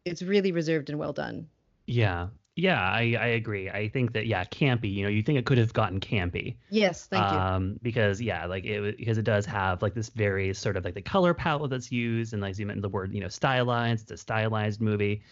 [0.04, 1.48] it's really reserved and well done.
[1.86, 3.70] Yeah, yeah, I, I agree.
[3.70, 4.92] I think that yeah, campy.
[4.92, 6.56] You know, you think it could have gotten campy.
[6.68, 7.38] Yes, thank you.
[7.38, 10.94] Um, because yeah, like it because it does have like this very sort of like
[10.94, 14.04] the color palette that's used, and like you mentioned the word you know stylized.
[14.04, 15.22] It's a stylized movie.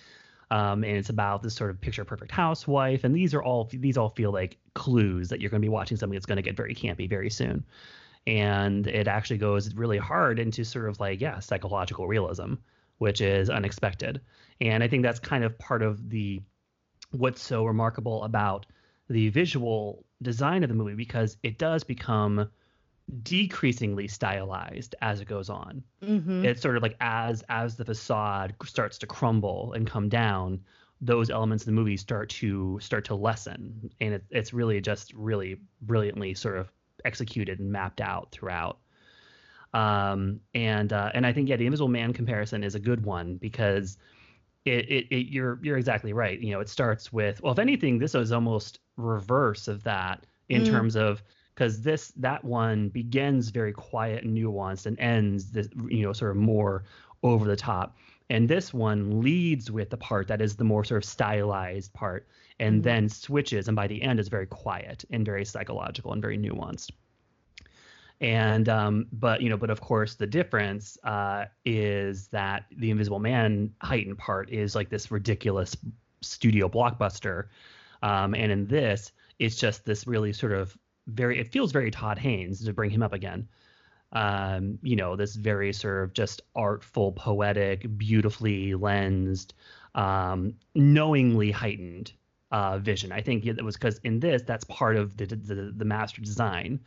[0.50, 3.98] Um, and it's about this sort of picture perfect housewife, and these are all these
[3.98, 6.56] all feel like clues that you're going to be watching something that's going to get
[6.56, 7.66] very campy very soon,
[8.26, 12.54] and it actually goes really hard into sort of like yeah psychological realism,
[12.96, 14.22] which is unexpected,
[14.62, 16.40] and I think that's kind of part of the
[17.10, 18.66] what's so remarkable about
[19.08, 22.50] the visual design of the movie because it does become
[23.22, 25.82] decreasingly stylized as it goes on.
[26.02, 26.44] Mm-hmm.
[26.44, 30.60] It's sort of like as as the facade starts to crumble and come down,
[31.00, 35.12] those elements of the movie start to start to lessen, and it, it's really just
[35.14, 36.70] really brilliantly sort of
[37.04, 38.78] executed and mapped out throughout.
[39.72, 43.36] Um, and uh, and I think yeah, the Invisible Man comparison is a good one
[43.36, 43.96] because
[44.64, 46.40] it, it, it, you're you're exactly right.
[46.40, 50.62] You know, it starts with well, if anything, this is almost reverse of that in
[50.62, 50.64] Mm.
[50.64, 51.22] terms of
[51.54, 56.32] because this that one begins very quiet and nuanced and ends this you know sort
[56.32, 56.84] of more
[57.22, 57.96] over the top.
[58.30, 62.28] And this one leads with the part that is the more sort of stylized part,
[62.60, 62.82] and Mhm.
[62.82, 66.90] then switches, and by the end is very quiet and very psychological and very nuanced
[68.20, 73.18] and um, but you know but of course the difference uh, is that the invisible
[73.18, 75.76] man heightened part is like this ridiculous
[76.20, 77.44] studio blockbuster.
[78.02, 82.18] Um, and in this it's just this really sort of very it feels very todd
[82.18, 83.48] haynes to bring him up again.
[84.12, 89.54] Um, you know this very sort of just artful poetic beautifully lensed
[89.94, 92.12] um, knowingly heightened
[92.50, 93.12] uh, vision.
[93.12, 96.80] I think it was because in this that's part of the, the the master design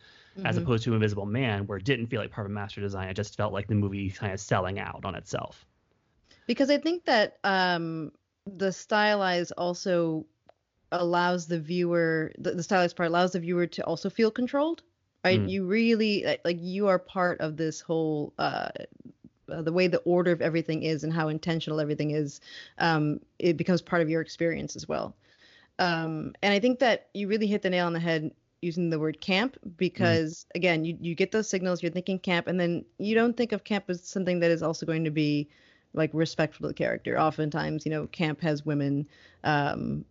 [0.43, 0.63] as Mhm.
[0.63, 3.09] opposed to Invisible Man, where it didn't feel like part of a master design.
[3.09, 5.65] It just felt like the movie kind of selling out on itself.
[6.47, 8.11] because I think that um,
[8.45, 10.25] the stylized also
[10.91, 14.83] allows the viewer, the, the stylized part allows the viewer to also feel controlled,
[15.23, 15.41] right?
[15.41, 15.49] Mm.
[15.49, 18.33] You really like- like you are part of this whole.
[18.37, 18.69] Uh,
[19.49, 22.39] uh, the way the order of everything is and how intentional everything is,
[22.77, 25.15] um, it becomes part of your experience as well.
[25.79, 28.99] Um, and I think that you really hit the nail on the head using the
[28.99, 33.15] word camp because again, you you get those signals, you're thinking camp, and then you
[33.15, 35.49] don't think of camp as something that is also going to be
[35.93, 37.19] like respectful to the character.
[37.19, 39.07] Oftentimes, you know, camp has women
[39.43, 40.05] um,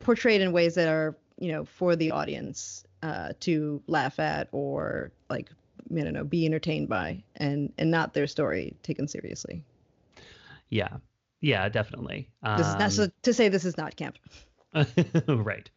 [0.00, 5.12] portrayed in ways that are, you know, for the audience uh, to laugh at or
[5.30, 5.50] like,
[5.94, 9.64] I don't know, be entertained by, and and not their story taken seriously.
[10.70, 10.96] Yeah,
[11.40, 12.30] yeah, definitely.
[12.56, 14.18] This is not so Um, to say this is not camp.
[15.28, 15.68] right,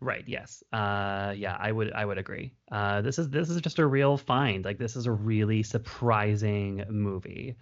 [0.00, 0.24] right.
[0.26, 0.62] Yes.
[0.72, 2.54] Uh, yeah, I would I would agree.
[2.70, 4.64] Uh, this is this is just a real find.
[4.64, 7.56] Like this is a really surprising movie.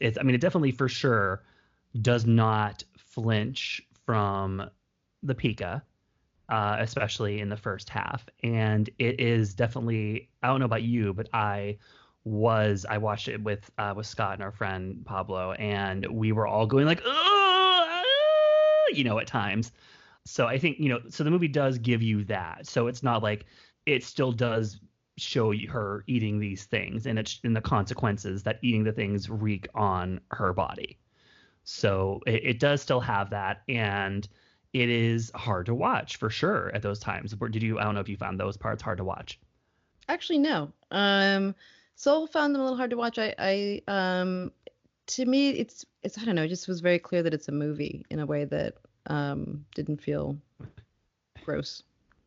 [0.00, 1.44] It's I mean it definitely for sure
[2.00, 4.68] does not flinch from
[5.22, 5.82] the pica.
[6.48, 8.26] uh, especially in the first half.
[8.42, 11.78] And it is definitely I don't know about you, but I
[12.24, 16.46] was I watched it with uh, with Scott and our friend Pablo, and we were
[16.46, 18.02] all going like, "Ugh, ah,"
[18.92, 19.72] you know, at times.
[20.28, 22.66] So I think you know, so the movie does give you that.
[22.66, 23.46] So it's not like
[23.86, 24.78] it still does
[25.16, 29.66] show her eating these things and it's in the consequences that eating the things wreak
[29.74, 30.98] on her body.
[31.64, 34.26] So it, it does still have that, and
[34.72, 37.34] it is hard to watch for sure at those times.
[37.34, 37.78] Did you?
[37.78, 39.38] I don't know if you found those parts hard to watch.
[40.08, 40.72] Actually, no.
[40.90, 41.54] Um,
[41.94, 43.18] Soul found them a little hard to watch.
[43.18, 44.52] I, I, um,
[45.08, 46.44] to me, it's, it's, I don't know.
[46.44, 48.74] It just was very clear that it's a movie in a way that
[49.08, 50.36] um, didn't feel
[51.44, 51.82] gross.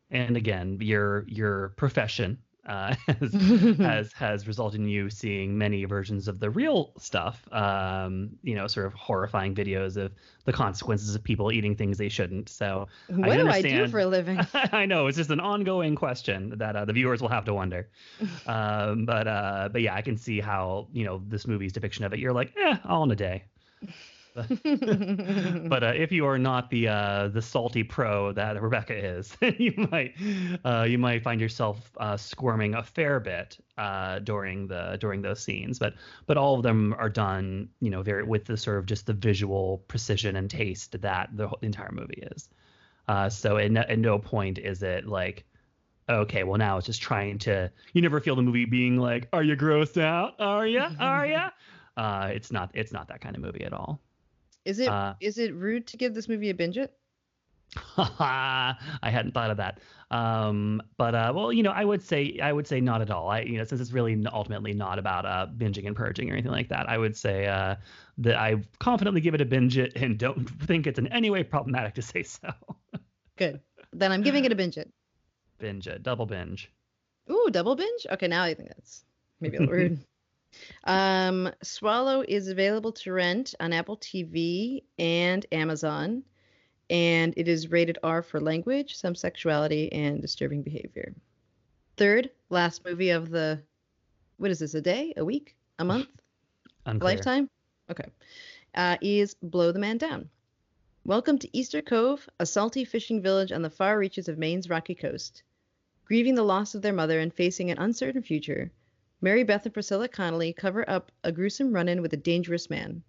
[0.10, 3.34] And again, your your profession uh, has,
[3.80, 7.48] has has resulted in you seeing many versions of the real stuff.
[7.52, 10.12] Um, you know, sort of horrifying videos of
[10.46, 12.50] the consequences of people eating things they shouldn't.
[12.50, 14.40] So What do I do for a living?
[14.54, 17.90] I know it's just an ongoing question that uh, the viewers will have to wonder.
[18.48, 22.14] um, but uh, but yeah, I can see how you know this movie's depiction of
[22.14, 22.20] it.
[22.20, 23.46] You're like, eh, all in a day.
[25.70, 29.88] But uh, if you are not the uh, the salty pro that Rebecca is, you
[29.92, 30.14] might
[30.66, 35.42] uh, you might find yourself uh, squirming a fair bit uh, during the during those
[35.44, 35.80] scenes.
[35.80, 35.94] But
[36.28, 39.14] but all of them are done, you know, very with the sort of just the
[39.14, 42.50] visual precision and taste that the whole- entire movie is.
[43.08, 45.46] Uh, so at no, at no point is it like
[46.10, 47.72] okay, well now it's just trying to.
[47.94, 50.34] You never feel the movie being like, "Are you grossed out?
[50.40, 50.86] Are you?
[51.00, 51.40] Are you?"
[51.98, 52.72] Uh, it's not.
[52.74, 54.02] It's not that kind of movie at all.
[54.66, 56.94] Is it Uh, is it rude to give this movie a binge it?
[57.98, 59.80] I hadn't thought of that.
[60.12, 63.30] Um, but uh, well, you know, I would say I would say not at all.
[63.30, 66.52] I, you know, since it's really ultimately not about uh, binging and purging or anything
[66.52, 67.78] like that, I would say uh,
[68.18, 71.44] that I confidently give it a binge it and don't think it's in any way
[71.44, 72.52] problematic to say so.
[73.38, 73.62] Good.
[73.94, 74.92] Then I'm giving it a binge it.
[75.58, 76.72] binge it, double binge.
[77.30, 78.06] Ooh, double binge?
[78.12, 79.06] Okay, now I think that's
[79.40, 80.00] maybe a little rude.
[80.84, 86.24] Um, Swallow is available to rent on Apple TV and Amazon,
[86.90, 91.14] and it is rated R for language, some sexuality, and disturbing behavior.
[91.98, 93.62] Third, last movie of the,
[94.38, 96.10] what is this, a day, a week, a month,
[96.86, 97.50] a lifetime?
[97.90, 98.10] Okay,
[98.76, 100.30] uh, is Blow the Man Down.
[101.06, 104.96] Welcome to Easter Cove, a salty fishing village on the far reaches of Maine's rocky
[104.96, 105.44] coast.
[106.06, 108.72] Grieving the loss of their mother and facing an uncertain future,
[109.22, 113.04] Mary Beth and Priscilla Connolly cover up a gruesome run in with a dangerous man.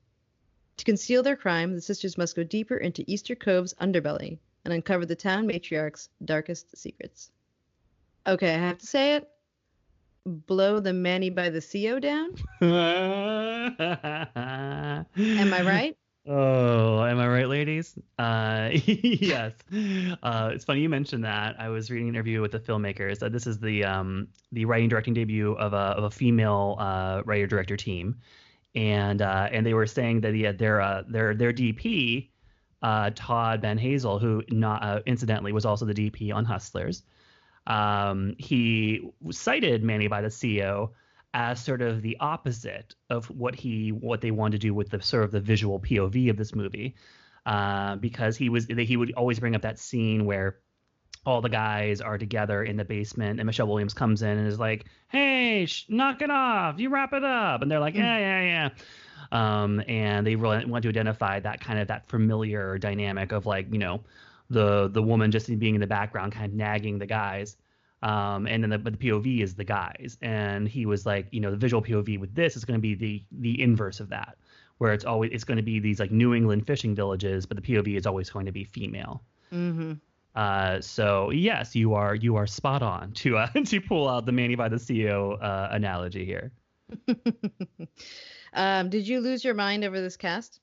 [0.76, 5.06] To conceal their crime, the sisters must go deeper into Easter Cove's underbelly and uncover
[5.06, 7.30] the town matriarch's darkest secrets.
[8.26, 9.28] Okay, I have to say it.
[10.24, 12.34] Blow the Manny by the CO down.
[12.60, 13.74] Am
[15.16, 15.96] Am I right?
[16.24, 17.98] Oh, am I right, ladies?
[18.16, 19.52] Uh, yes.
[20.22, 21.56] Uh, it's funny you mentioned that.
[21.58, 23.22] I was reading an interview with the filmmakers.
[23.24, 27.22] Uh, this is the um, the writing directing debut of a of a female uh,
[27.24, 28.20] writer director team,
[28.76, 32.28] and uh, and they were saying that yeah, their uh, their their DP,
[32.82, 37.02] uh, Todd Banhazl, who not uh, incidentally was also the DP on Hustlers.
[37.66, 40.90] Um, he cited Manny by the CEO
[41.34, 45.00] as sort of the opposite of what he what they wanted to do with the
[45.00, 46.94] sort of the visual POV of this movie,
[47.46, 50.58] uh, because he was he would always bring up that scene where
[51.24, 54.58] all the guys are together in the basement and Michelle Williams comes in and is
[54.58, 56.78] like, "Hey, sh- knock it off!
[56.78, 58.68] You wrap it up!" And they're like, "Yeah, yeah, yeah."
[59.30, 63.72] Um, and they really want to identify that kind of that familiar dynamic of like
[63.72, 64.02] you know
[64.50, 67.56] the the woman just being in the background, kind of nagging the guys.
[68.02, 71.40] Um, and then the, but the POV is the guys, and he was like, you
[71.40, 74.36] know, the visual POV with this is going to be the the inverse of that,
[74.78, 77.62] where it's always it's going to be these like New England fishing villages, but the
[77.62, 79.22] POV is always going to be female.
[79.52, 79.92] Mm-hmm.
[80.34, 84.32] Uh, so yes, you are you are spot on to uh, to pull out the
[84.32, 86.52] Manny by the CEO uh, analogy here.
[88.52, 90.60] um, did you lose your mind over this cast?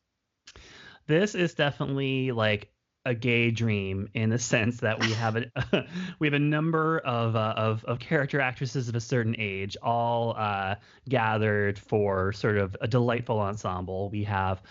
[1.07, 2.69] This is definitely like
[3.09, 5.45] a gay dream in the sense that we have a
[6.19, 10.35] we have a number of uh, of of character actresses of a certain age all
[10.37, 10.75] uh,
[11.09, 14.11] gathered for sort of a delightful ensemble.
[14.11, 14.61] We have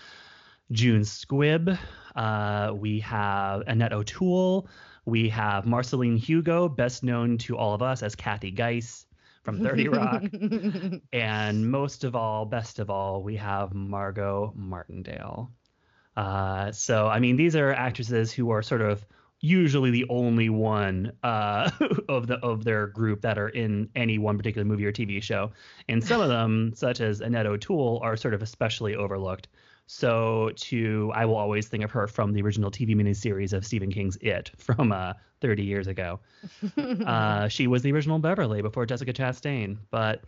[0.71, 1.77] June Squibb,
[2.15, 4.69] uh, we have Annette O'Toole,
[5.05, 9.05] we have Marceline Hugot, best known to all of us as Kathy Geiss
[9.43, 10.23] from 30 Rock,
[11.13, 15.51] and most of all, best of all, we have Margo Martindale.
[16.19, 19.05] Uh, so I mean, these are actresses who are sort of
[19.39, 21.71] usually the only one uh,
[22.09, 25.51] of the of their group that are in any one particular movie or TV show,
[25.87, 29.47] and some of them, such as Annette O'Toole, are sort of especially overlooked.
[29.87, 33.89] So to I will always think of her from the original TV miniseries of Stephen
[33.89, 36.19] King's It from uh, 30 years ago.
[36.77, 40.23] Uh, she was the original Beverly before Jessica Chastain, but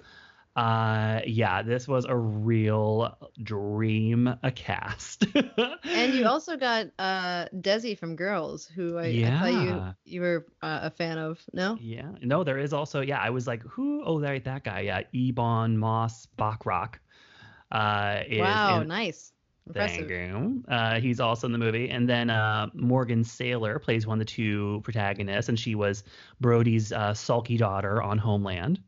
[0.55, 5.25] uh yeah this was a real dream a cast
[5.85, 10.47] and you also got uh Desi from Girls, who I, I thought you you were
[10.61, 11.39] uh, a fan of.
[11.53, 11.77] No.
[11.79, 15.01] yeah no there is also yeah i was like who oh right that guy yeah
[15.13, 16.95] ebon moss bachrach
[17.71, 19.31] uh is Wow, nice.
[19.73, 20.09] Thank Impressive.
[20.09, 20.63] you.
[20.67, 21.89] Uh, he's also in the movie.
[21.89, 26.03] And then uh, Morgan Saylor plays one of the two protagonists, and she was
[26.41, 28.81] Brody's uh, sulky daughter on Homeland.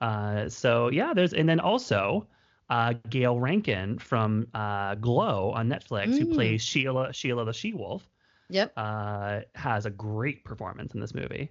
[0.00, 2.28] Uh, so yeah, there's and then also
[2.70, 6.26] uh, Gayle Rankin from uh, Glow on Netflix, who Mm.
[6.26, 8.08] plays Sheila Sheila the She Wolf,
[8.48, 8.76] Yep.
[8.76, 11.50] uh, has a great performance in this movie.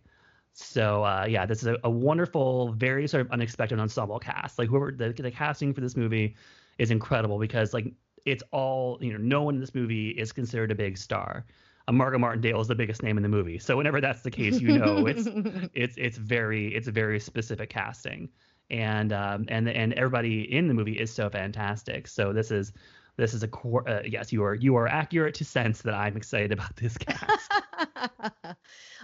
[0.54, 4.58] So uh, yeah, this is a, a wonderful, very sort of unexpected ensemble cast.
[4.60, 6.36] Like whoever the, the casting for this movie
[6.78, 7.94] is incredible because like
[8.26, 11.46] it's all you know, no one in this movie is considered a big star.
[11.92, 14.78] Margo Martindale is the biggest name in the movie, so whenever that's the case, you
[14.78, 15.28] know it's
[15.74, 18.30] it's it's very it's very specific casting,
[18.70, 22.08] and um and and everybody in the movie is so fantastic.
[22.08, 22.74] So this is
[23.18, 23.88] this is a core.
[23.88, 27.52] Uh, yes, you are you are accurate to sense that I'm excited about this cast.
[27.90, 28.56] I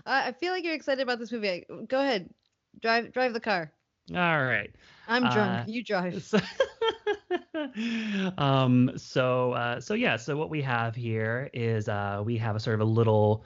[0.06, 1.66] I feel like you're excited about this movie.
[1.88, 2.30] Go ahead,
[2.82, 3.72] drive drive the car.
[4.12, 4.70] All right.
[5.08, 5.38] I'm drunk.
[5.38, 6.24] Uh, you drive.
[6.24, 6.40] So,
[8.38, 12.60] um, so, uh, so yeah, so what we have here is uh, we have a
[12.60, 13.46] sort of a little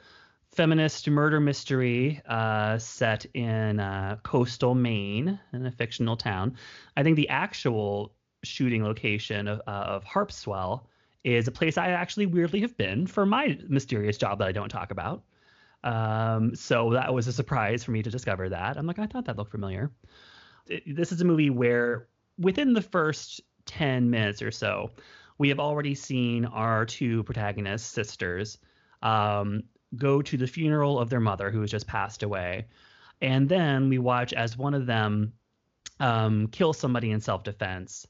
[0.52, 6.56] feminist murder mystery uh, set in uh, coastal Maine in a fictional town.
[6.96, 10.86] I think the actual shooting location of, uh, of Harpswell
[11.24, 14.70] is a place I actually weirdly have been for my mysterious job that I don't
[14.70, 15.24] talk about.
[15.84, 18.78] Um, so that was a surprise for me to discover that.
[18.78, 19.92] I'm like, I thought that looked familiar.
[20.68, 24.92] It, this is a movie where within the first 10 minutes or so,
[25.38, 28.58] we have already seen our two protagonist sisters
[29.02, 29.64] um,
[29.96, 32.66] go to the funeral of their mother who has just passed away.
[33.22, 35.34] And then we watch as one of them
[36.00, 38.08] um, kill somebody in self defense.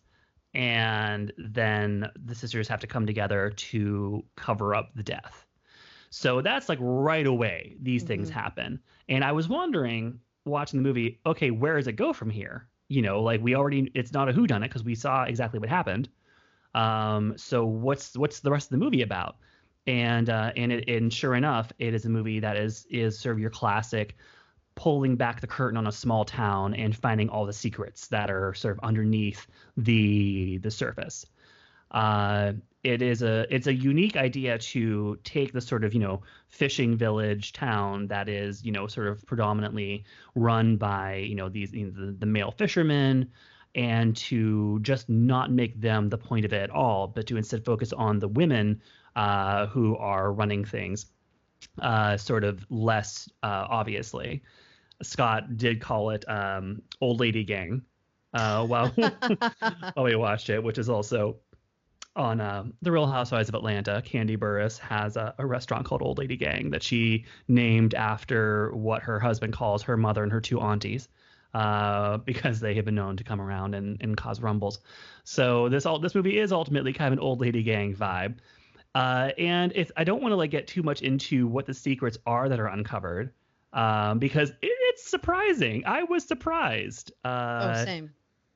[0.53, 5.45] And then the sisters have to come together to cover up the death.
[6.09, 8.07] So that's like right away, these mm-hmm.
[8.07, 8.79] things happen.
[9.09, 12.67] And I was wondering, watching the movie, okay, where does it go from here?
[12.89, 15.59] You know, like we already, it's not a who done it because we saw exactly
[15.59, 16.09] what happened.
[16.73, 19.37] Um, so what's what's the rest of the movie about?
[19.87, 23.35] And uh, and it, and sure enough, it is a movie that is is sort
[23.35, 24.15] of your classic
[24.75, 28.53] pulling back the curtain on a small town and finding all the secrets that are
[28.53, 31.25] sort of underneath the the surface.
[31.91, 36.21] Uh, it is a it's a unique idea to take the sort of you know
[36.47, 41.73] fishing village town that is you know sort of predominantly run by you know these
[41.73, 43.29] you know, the, the male fishermen
[43.75, 47.63] and to just not make them the point of it at all, but to instead
[47.63, 48.81] focus on the women
[49.15, 51.07] uh, who are running things
[51.81, 54.41] uh, sort of less uh, obviously.
[55.03, 57.83] Scott did call it um, Old Lady Gang
[58.33, 58.87] uh, while,
[59.93, 61.37] while we watched it, which is also
[62.17, 64.01] on uh, The Real Housewives of Atlanta.
[64.05, 69.03] Kandi Burruss has a, a, restaurant called Old Lady Gang that she named after what
[69.03, 71.07] her husband calls her mother and her two aunties
[71.53, 74.79] uh, because they have been known to come around and, and cause rumbles.
[75.23, 78.35] So this all this movie is ultimately kind of an old lady gang vibe.
[78.95, 82.49] Uh, and I don't want to like get too much into what the secrets are
[82.49, 83.31] that are uncovered,
[83.73, 85.83] um, because it, it's surprising.
[85.85, 87.11] I was surprised.
[87.23, 88.13] Uh, oh, same.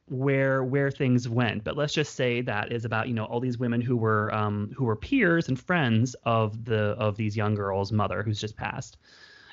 [0.08, 3.58] Where where things went, but let's just say that is about you know all these
[3.58, 7.92] women who were um, who were peers and friends of the of these young girls'
[7.92, 8.98] mother who's just passed,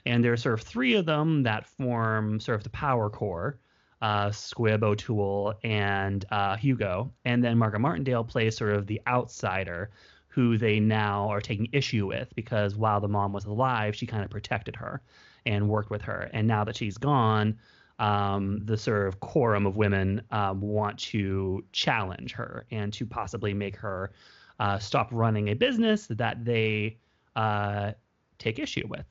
[0.04, 3.58] and there's sort of three of them that form sort of the power core.
[4.00, 9.90] Uh, Squibb O'Toole and uh, Hugot, and then Margaret Martindale plays sort of the outsider
[10.28, 14.22] who they now are taking issue with because while the mom was alive, she kind
[14.22, 15.02] of protected her
[15.46, 16.30] and worked with her.
[16.32, 17.58] And now that she's gone,
[17.98, 23.52] um, the sort of quorum of women um, want to challenge her and to possibly
[23.54, 24.12] make her
[24.60, 26.98] uh, stop running a business that they
[27.36, 27.92] uh,
[28.38, 29.06] take issue with.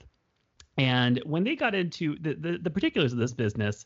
[0.77, 3.85] And when they got into the, the, the particulars of this business,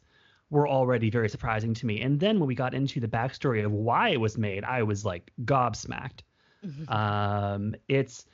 [0.52, 2.02] were already very surprising to me.
[2.02, 5.04] And then when we got into the backstory of why it was made, I was
[5.04, 6.20] like gobsmacked.
[6.64, 6.94] Mm-hmm.
[6.94, 8.26] Um, it's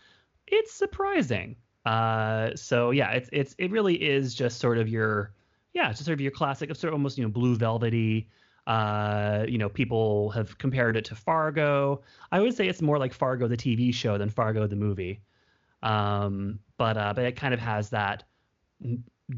[0.47, 1.55] it's surprising.
[1.85, 5.31] Uh, so yeah, it's it's it really is just sort of your
[5.77, 8.27] yeah, just sort of your classic, sort of almost you know blue velvety.
[8.65, 12.01] Uh, you know, people have compared it to Fargo.
[12.31, 15.21] I would say it's more like Fargo the TV show than Fargo the movie.
[15.83, 18.23] Um, but uh, but it kind of has that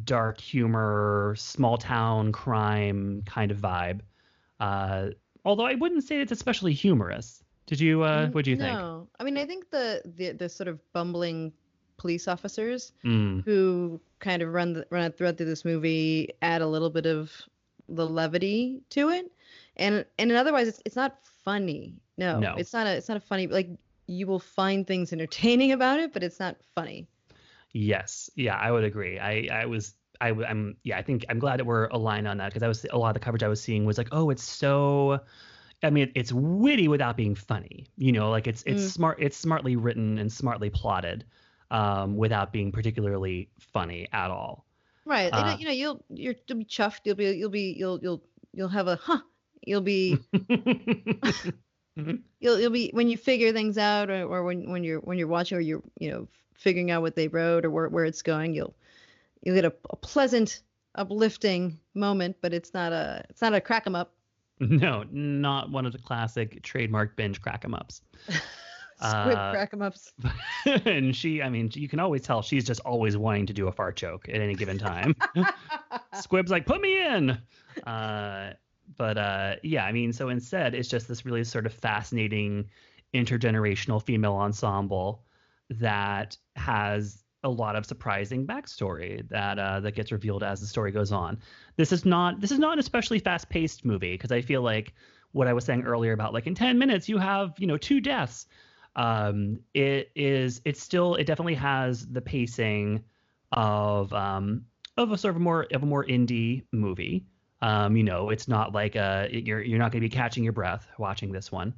[0.06, 4.00] dark humor, small town crime kind of vibe.
[4.62, 5.10] Uh,
[5.44, 7.44] although I wouldn't say it's especially humorous.
[7.66, 8.04] Did you?
[8.04, 8.64] Uh, what do you no.
[8.64, 8.80] think?
[8.80, 11.52] No, I mean I think the, the the sort of bumbling
[12.00, 13.44] police officers mm.
[13.44, 17.06] who kind of run the, run a thread through this movie add a little bit
[17.06, 17.32] of
[17.88, 19.32] the levity to it,
[19.78, 21.94] and and otherwise it's it's not funny.
[22.18, 23.70] No, no, it's not a it's not a funny like
[24.08, 27.08] you will find things entertaining about it, but it's not funny.
[27.72, 28.30] Yes.
[28.36, 29.20] Yeah, I would agree.
[29.20, 32.50] I, I was I, I'm yeah, I think I'm glad that we're aligned on that
[32.50, 34.44] because I was a lot of the coverage I was seeing was like, oh, it's
[34.44, 35.22] so.
[35.82, 37.88] I mean, it's witty without being funny.
[37.96, 38.90] You know, like it's it's mm.
[38.90, 41.24] smart, it's smartly written and smartly plotted,
[41.72, 44.66] um, without being particularly funny at all.
[45.06, 45.30] Right.
[45.30, 47.02] Uh, you know, you'll you'll be chuffed.
[47.06, 49.20] You'll be you'll be you'll you'll you'll have a huh.
[49.66, 50.20] You'll be.
[51.96, 55.28] you'll you'll be when you figure things out or, or when when you're when you're
[55.28, 58.54] watching or you're you know figuring out what they wrote or where, where it's going,
[58.54, 58.76] you'll
[59.42, 60.62] you'll get a, a pleasant,
[60.96, 64.14] uplifting moment, but it's not a it's not a crack 'em up.
[64.62, 68.02] No, not one of the classic trademark binge crack 'em ups.
[69.02, 70.12] Squibb uh, crack 'em ups.
[70.86, 73.72] and she, I mean, you can always tell she's just always wanting to do a
[73.72, 75.16] fart joke at any given time.
[76.16, 77.38] Squibb's like, put me in.
[77.86, 78.54] Uh,
[78.98, 82.70] but uh, yeah, I mean, so instead, it's just this really sort of fascinating
[83.14, 85.24] intergenerational female ensemble
[85.70, 90.92] that has a lot of surprising backstory that uh, that gets revealed as the story
[90.92, 91.40] goes on.
[91.78, 94.94] This is not this is not an especially fast-paced movie because I feel like
[95.32, 98.02] what I was saying earlier about like in 10 minutes you have you know two
[98.02, 98.46] deaths.
[98.96, 103.04] Um, it is it's still it definitely has the pacing
[103.52, 104.66] of um,
[104.98, 107.26] of a sort of more of a more indie movie.
[107.62, 110.54] Um, you know, it's not like a you're you're not going to be catching your
[110.54, 111.74] breath watching this one,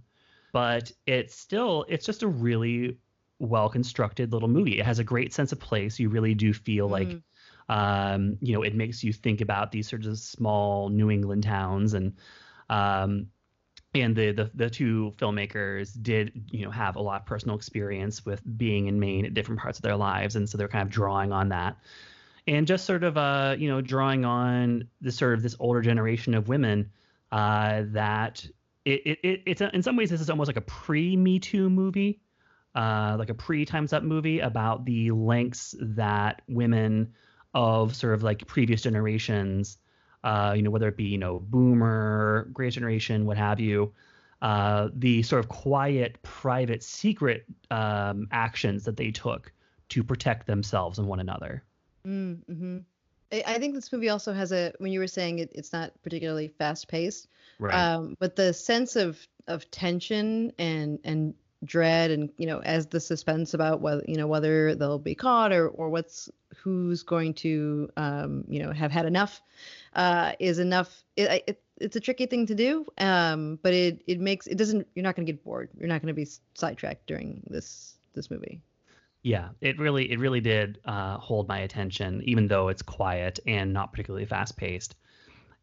[0.54, 2.98] but it's still it's just a really
[3.40, 4.80] well constructed little movie.
[4.80, 6.00] It has a great sense of place.
[6.00, 7.24] You really do feel like Mm.
[7.70, 11.94] um, you know, it makes you think about these sorts of small New England towns
[11.94, 12.14] and
[12.70, 13.28] um,
[13.94, 18.26] and the, the the two filmmakers did you know have a lot of personal experience
[18.26, 20.90] with being in Maine at different parts of their lives, and so they're kind of
[20.90, 21.78] drawing on that,
[22.48, 26.34] and just sort of uh you know drawing on this sort of this older generation
[26.34, 26.90] of women
[27.32, 28.46] uh, that
[28.86, 31.40] it, it, it it's a, in some ways this is almost like a pre Me
[31.40, 32.22] Too movie,
[32.76, 37.14] uh, like a pre Times Up movie about the lengths that women
[37.54, 39.78] of sort of like previous generations
[40.24, 43.94] uh, you know, whether it be, you know, boomer, greatest generation, what have you,
[44.42, 49.52] uh, the sort of quiet, private, secret um, actions that they took
[49.90, 51.64] to protect themselves and one another.
[52.08, 52.80] Mm-hmm.
[53.32, 55.92] I, I think this movie also has a when you were saying it, it's not
[56.04, 57.28] particularly fast paced,
[57.60, 57.74] Right.
[57.74, 63.00] um, but the sense of of tension and and dread and you know as the
[63.00, 67.90] suspense about whether you know whether they'll be caught or or what's who's going to
[67.98, 69.42] um, you know have had enough
[69.94, 71.04] uh, is enough.
[71.16, 74.88] It, it it's a tricky thing to do, um, but it it makes it doesn't.
[74.96, 75.70] You're not going to get bored.
[75.78, 78.62] You're not going to be sidetracked during this this movie.
[79.24, 83.72] yeah, it really, it really did uh, hold my attention, even though it's quiet and
[83.74, 84.96] not particularly fast paced.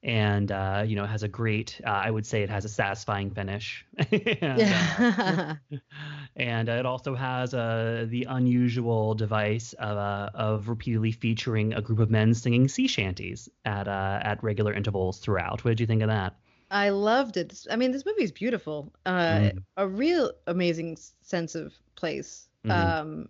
[0.02, 1.80] And uh, you know, it has a great.
[1.84, 3.84] Uh, I would say it has a satisfying finish.
[4.40, 5.54] and, uh,
[6.36, 11.98] and it also has uh, the unusual device of, uh, of repeatedly featuring a group
[11.98, 15.64] of men singing sea shanties at uh, at regular intervals throughout.
[15.64, 16.36] What did you think of that?
[16.70, 17.66] I loved it.
[17.70, 18.92] I mean, this movie is beautiful.
[19.06, 19.62] Uh, Mhm.
[19.78, 22.48] A real amazing sense of place.
[22.64, 22.70] Mhm.
[22.70, 23.28] Um,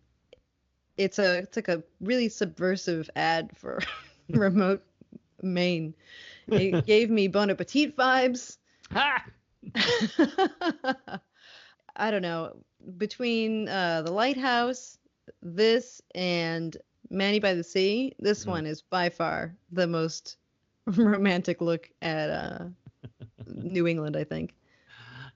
[0.99, 3.79] it's a it's like a really subversive ad for
[4.29, 4.83] remote
[5.43, 5.95] Maine.
[6.49, 8.59] It gave me Bon Appetit vibes.
[8.93, 9.25] Ha!
[11.97, 12.57] I don't know.
[12.97, 14.99] Between uh, the lighthouse,
[15.43, 16.77] this, and
[17.11, 18.47] Manny by the Sea, this Mhm.
[18.47, 20.37] one is by far the most
[20.87, 22.65] romantic look at uh,
[23.47, 24.55] New England, I think.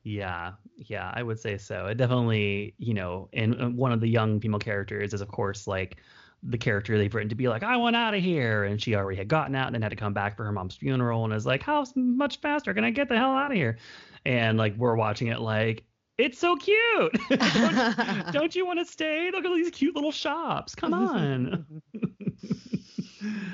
[0.05, 1.87] Yeah, yeah, I would say so.
[1.87, 5.67] It definitely, you know, and and one of the young female characters is, of course,
[5.67, 5.99] like
[6.43, 8.65] the character they've written to be like, I want out of here.
[8.65, 10.75] And she already had gotten out and then had to come back for her mom's
[10.75, 13.79] funeral and is like, How much faster can I get the hell out of here?
[14.25, 15.85] And like, we're watching it like,
[16.19, 17.13] It's so cute.
[17.31, 19.31] don't, don't you want to stay?
[19.33, 20.75] Look at all these cute little shops.
[20.75, 21.67] Come on.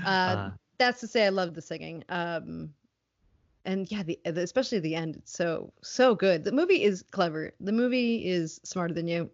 [0.07, 2.03] Uh, That's to say, I love the singing.
[2.09, 2.71] Um,
[3.67, 5.17] and yeah, the, the especially the end.
[5.17, 6.43] It's so so good.
[6.43, 7.53] The movie is clever.
[7.61, 9.31] The movie is smarter than you,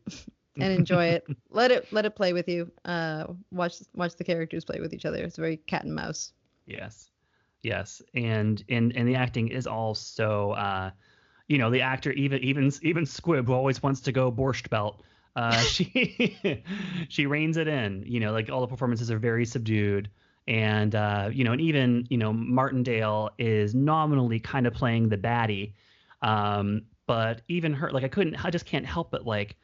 [0.57, 1.27] and enjoy it.
[1.51, 2.71] let it let it play with you.
[2.85, 5.23] Uh, watch watch the characters play with each other.
[5.25, 6.33] It's very cat and mouse.
[6.67, 7.11] Yes,
[7.63, 10.91] yes, and and and the acting is also, uh,
[11.49, 15.03] you know, the actor even even even Squibb who always wants to go borscht belt.
[15.37, 16.63] Uh, she
[17.09, 18.05] she reins it in.
[18.07, 20.09] You know, like all the performances are very subdued,
[20.47, 25.19] and uh, you know, and even you know Martindale is nominally kind of playing the
[25.19, 25.75] baddie,
[26.23, 29.57] um, but even her, like I couldn't, I just can't help but like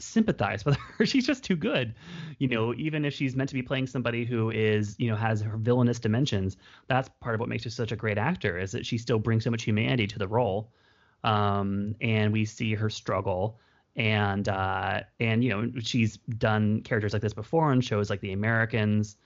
[0.00, 1.06] sympathize with her.
[1.06, 1.94] She's just too good.
[2.38, 5.40] You know, even if she's meant to be playing somebody who is, you know, has
[5.40, 6.56] her villainous dimensions,
[6.88, 9.44] that's part of what makes her such a great actor is that she still brings
[9.44, 10.70] so much humanity to the role.
[11.24, 13.58] Um, and we see her struggle
[13.96, 18.32] and uh and you know she's done characters like this before in shows like The
[18.32, 19.16] Americans.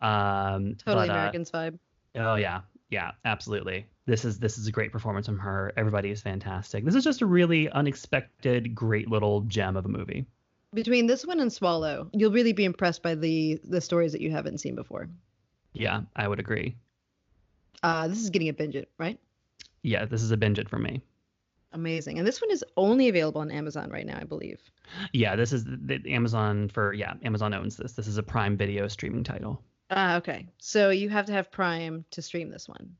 [0.00, 1.78] Um Totally but, uh, Americans vibe.
[2.16, 2.60] Oh yeah,
[2.94, 3.88] yeah, absolutely.
[4.06, 5.72] This is this is a great performance from her.
[5.76, 6.84] Everybody is fantastic.
[6.84, 10.26] This is just a really unexpected, great little gem of a movie.
[10.72, 14.30] Between this one and Swallow, you'll really be impressed by the the stories that you
[14.30, 15.08] haven't seen before.
[15.72, 16.76] Yeah, I would agree.
[17.82, 19.18] Uh, this is getting a binge it, right?
[19.82, 21.02] Yeah, this is a binge it for me.
[21.72, 22.18] Amazing.
[22.18, 24.60] And this one is only available on Amazon right now, I believe.
[25.12, 27.94] Yeah, this is the, the Amazon for yeah, Amazon owns this.
[27.94, 29.60] This is a Prime Video streaming title.
[29.94, 30.48] Ah, okay.
[30.58, 32.96] So you have to have Prime to stream this one.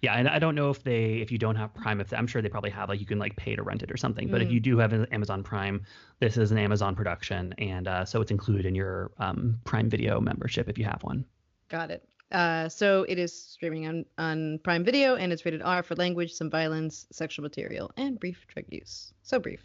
[0.00, 2.40] Yeah, and I don't know if they if you don't have Prime, if I'm sure
[2.40, 4.28] they probably have like you can like pay to rent it or something.
[4.30, 4.52] But if Mm.
[4.52, 5.84] you do have an Amazon Prime,
[6.20, 10.18] this is an Amazon production, and uh, so it's included in your um, Prime Video
[10.20, 11.26] membership if you have one.
[11.68, 12.08] Got it.
[12.32, 16.32] Uh, so it is streaming on, on Prime Video and it's rated R for language,
[16.32, 19.12] some violence, sexual material, and brief drug use.
[19.22, 19.60] So brief.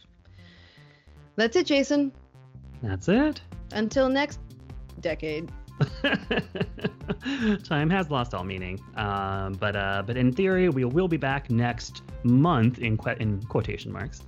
[1.35, 2.11] That's it, Jason.
[2.81, 3.41] That's it.
[3.71, 4.39] Until next
[4.99, 5.49] decade.
[7.63, 11.49] Time has lost all meaning, um, but uh, but in theory, we will be back
[11.49, 14.21] next month in in quotation marks.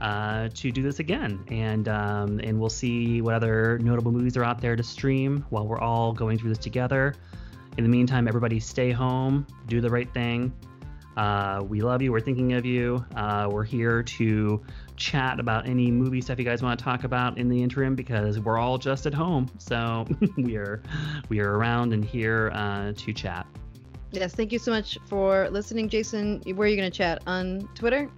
[0.00, 4.44] uh, to do this again, and um, and we'll see what other notable movies are
[4.44, 7.14] out there to stream while we're all going through this together.
[7.78, 10.52] In the meantime, everybody stay home, do the right thing.
[11.16, 12.12] Uh, we love you.
[12.12, 13.04] We're thinking of you.
[13.14, 14.62] Uh, we're here to
[14.96, 18.38] chat about any movie stuff you guys want to talk about in the interim because
[18.38, 19.50] we're all just at home.
[19.58, 20.06] So
[20.36, 20.82] we are
[21.28, 23.46] we are around and here uh, to chat.
[24.12, 26.42] Yes, thank you so much for listening, Jason.
[26.54, 28.10] Where are you going to chat on Twitter?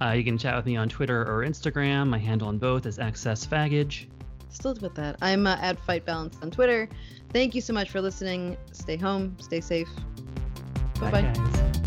[0.00, 2.08] Uh, you can chat with me on Twitter or Instagram.
[2.08, 4.06] My handle on both is XSFaggage.
[4.48, 5.16] Still with that.
[5.22, 6.88] I'm uh, at Fight Balance on Twitter.
[7.32, 8.56] Thank you so much for listening.
[8.72, 9.88] Stay home, stay safe.
[11.02, 11.32] Bye bye.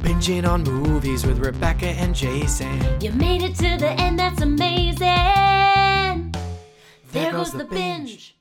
[0.04, 2.82] Binging on movies with Rebecca and Jason.
[3.02, 5.06] You made it to the end, that's amazing.
[7.14, 8.35] There goes the binge.